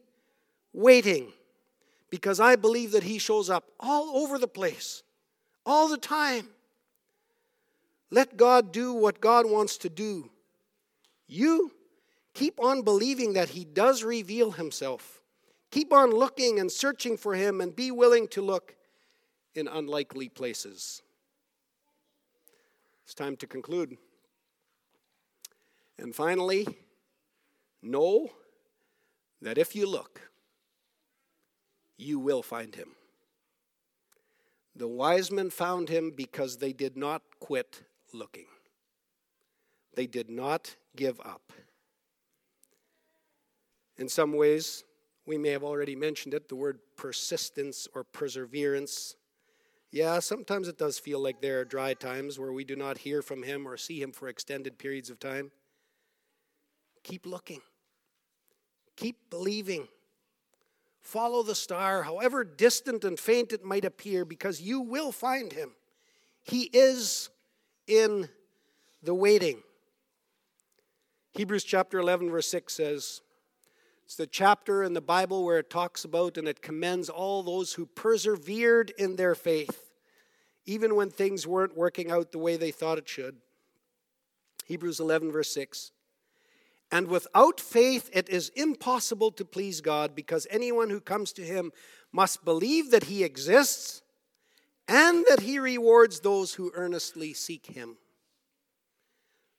waiting. 0.72 1.32
Because 2.08 2.40
I 2.40 2.56
believe 2.56 2.92
that 2.92 3.02
he 3.02 3.18
shows 3.18 3.50
up 3.50 3.64
all 3.78 4.16
over 4.16 4.38
the 4.38 4.48
place, 4.48 5.02
all 5.68 5.88
the 5.88 5.98
time. 5.98 6.48
Let 8.10 8.36
God 8.36 8.72
do 8.72 8.92
what 8.92 9.20
God 9.20 9.48
wants 9.48 9.76
to 9.78 9.88
do. 9.88 10.30
You 11.28 11.72
Keep 12.38 12.60
on 12.60 12.82
believing 12.82 13.32
that 13.32 13.48
He 13.48 13.64
does 13.64 14.04
reveal 14.04 14.52
Himself. 14.52 15.22
Keep 15.72 15.92
on 15.92 16.12
looking 16.12 16.60
and 16.60 16.70
searching 16.70 17.16
for 17.16 17.34
Him 17.34 17.60
and 17.60 17.74
be 17.74 17.90
willing 17.90 18.28
to 18.28 18.40
look 18.40 18.76
in 19.56 19.66
unlikely 19.66 20.28
places. 20.28 21.02
It's 23.04 23.12
time 23.12 23.34
to 23.38 23.48
conclude. 23.48 23.96
And 25.98 26.14
finally, 26.14 26.64
know 27.82 28.30
that 29.42 29.58
if 29.58 29.74
you 29.74 29.88
look, 29.88 30.20
you 31.96 32.20
will 32.20 32.44
find 32.44 32.72
him. 32.72 32.90
The 34.78 34.86
wise 34.86 35.32
men 35.32 35.50
found 35.50 35.88
him 35.88 36.12
because 36.14 36.58
they 36.58 36.72
did 36.72 36.96
not 36.96 37.22
quit 37.40 37.82
looking, 38.14 38.46
they 39.94 40.06
did 40.06 40.30
not 40.30 40.76
give 40.96 41.20
up. 41.20 41.52
In 43.96 44.08
some 44.08 44.32
ways, 44.32 44.84
we 45.26 45.36
may 45.36 45.48
have 45.48 45.64
already 45.64 45.96
mentioned 45.96 46.32
it 46.32 46.48
the 46.48 46.54
word 46.54 46.78
persistence 46.96 47.88
or 47.92 48.04
perseverance. 48.04 49.16
Yeah, 49.90 50.20
sometimes 50.20 50.68
it 50.68 50.78
does 50.78 50.96
feel 50.96 51.18
like 51.18 51.40
there 51.40 51.58
are 51.58 51.64
dry 51.64 51.94
times 51.94 52.38
where 52.38 52.52
we 52.52 52.62
do 52.62 52.76
not 52.76 52.98
hear 52.98 53.20
from 53.20 53.42
Him 53.42 53.66
or 53.66 53.76
see 53.76 54.00
Him 54.00 54.12
for 54.12 54.28
extended 54.28 54.78
periods 54.78 55.10
of 55.10 55.18
time. 55.18 55.50
Keep 57.02 57.26
looking, 57.26 57.62
keep 58.96 59.28
believing. 59.28 59.88
Follow 61.08 61.42
the 61.42 61.54
star, 61.54 62.02
however 62.02 62.44
distant 62.44 63.02
and 63.02 63.18
faint 63.18 63.54
it 63.54 63.64
might 63.64 63.86
appear, 63.86 64.26
because 64.26 64.60
you 64.60 64.82
will 64.82 65.10
find 65.10 65.54
Him. 65.54 65.70
He 66.42 66.64
is 66.64 67.30
in 67.86 68.28
the 69.02 69.14
waiting. 69.14 69.62
Hebrews 71.32 71.64
chapter 71.64 71.98
11, 71.98 72.30
verse 72.30 72.46
6 72.48 72.74
says, 72.74 73.22
it's 74.04 74.16
the 74.16 74.26
chapter 74.26 74.82
in 74.82 74.92
the 74.92 75.00
Bible 75.00 75.46
where 75.46 75.60
it 75.60 75.70
talks 75.70 76.04
about 76.04 76.36
and 76.36 76.46
it 76.46 76.60
commends 76.60 77.08
all 77.08 77.42
those 77.42 77.72
who 77.72 77.86
persevered 77.86 78.92
in 78.98 79.16
their 79.16 79.34
faith, 79.34 79.90
even 80.66 80.94
when 80.94 81.08
things 81.08 81.46
weren't 81.46 81.74
working 81.74 82.10
out 82.10 82.32
the 82.32 82.38
way 82.38 82.58
they 82.58 82.70
thought 82.70 82.98
it 82.98 83.08
should. 83.08 83.36
Hebrews 84.66 85.00
11, 85.00 85.32
verse 85.32 85.54
6. 85.54 85.90
And 86.90 87.08
without 87.08 87.60
faith, 87.60 88.08
it 88.12 88.28
is 88.28 88.50
impossible 88.50 89.30
to 89.32 89.44
please 89.44 89.80
God 89.80 90.14
because 90.14 90.46
anyone 90.50 90.88
who 90.90 91.00
comes 91.00 91.32
to 91.34 91.42
him 91.42 91.70
must 92.12 92.44
believe 92.44 92.90
that 92.90 93.04
he 93.04 93.24
exists 93.24 94.02
and 94.88 95.24
that 95.28 95.40
he 95.40 95.58
rewards 95.58 96.20
those 96.20 96.54
who 96.54 96.72
earnestly 96.74 97.34
seek 97.34 97.66
him. 97.66 97.98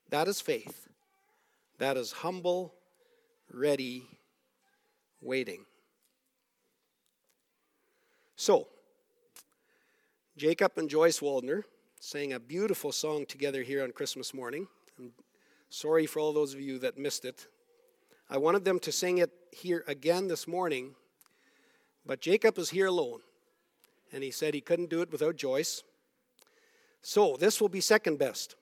That 0.09 0.27
is 0.27 0.41
faith. 0.41 0.87
That 1.77 1.97
is 1.97 2.11
humble, 2.11 2.73
ready 3.51 4.07
waiting. 5.21 5.65
So, 8.35 8.67
Jacob 10.35 10.71
and 10.77 10.89
Joyce 10.89 11.19
Waldner 11.19 11.63
sang 11.99 12.33
a 12.33 12.39
beautiful 12.39 12.91
song 12.91 13.25
together 13.25 13.61
here 13.61 13.83
on 13.83 13.91
Christmas 13.91 14.33
morning. 14.33 14.67
Sorry 15.69 16.05
for 16.05 16.19
all 16.19 16.33
those 16.33 16.53
of 16.53 16.61
you 16.61 16.79
that 16.79 16.97
missed 16.97 17.25
it. 17.25 17.47
I 18.29 18.37
wanted 18.37 18.65
them 18.65 18.79
to 18.79 18.91
sing 18.91 19.17
it 19.17 19.31
here 19.51 19.83
again 19.87 20.27
this 20.27 20.47
morning, 20.47 20.95
but 22.05 22.21
Jacob 22.21 22.57
is 22.57 22.69
here 22.69 22.87
alone, 22.87 23.21
and 24.11 24.23
he 24.23 24.31
said 24.31 24.53
he 24.53 24.61
couldn't 24.61 24.89
do 24.89 25.01
it 25.01 25.11
without 25.11 25.35
Joyce. 25.35 25.83
So, 27.01 27.37
this 27.37 27.61
will 27.61 27.69
be 27.69 27.81
second 27.81 28.19
best. 28.19 28.55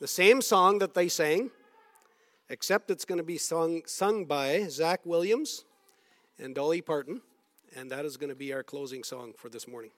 The 0.00 0.08
same 0.08 0.42
song 0.42 0.78
that 0.80 0.94
they 0.94 1.08
sang 1.08 1.50
except 2.52 2.90
it's 2.90 3.06
going 3.06 3.18
to 3.18 3.24
be 3.24 3.38
sung, 3.38 3.80
sung 3.86 4.26
by 4.26 4.66
Zach 4.68 5.00
Williams 5.06 5.64
and 6.38 6.54
Dolly 6.54 6.82
Parton, 6.82 7.22
and 7.74 7.90
that 7.90 8.04
is 8.04 8.18
going 8.18 8.28
to 8.28 8.36
be 8.36 8.52
our 8.52 8.62
closing 8.62 9.02
song 9.02 9.32
for 9.34 9.48
this 9.48 9.66
morning. 9.66 9.90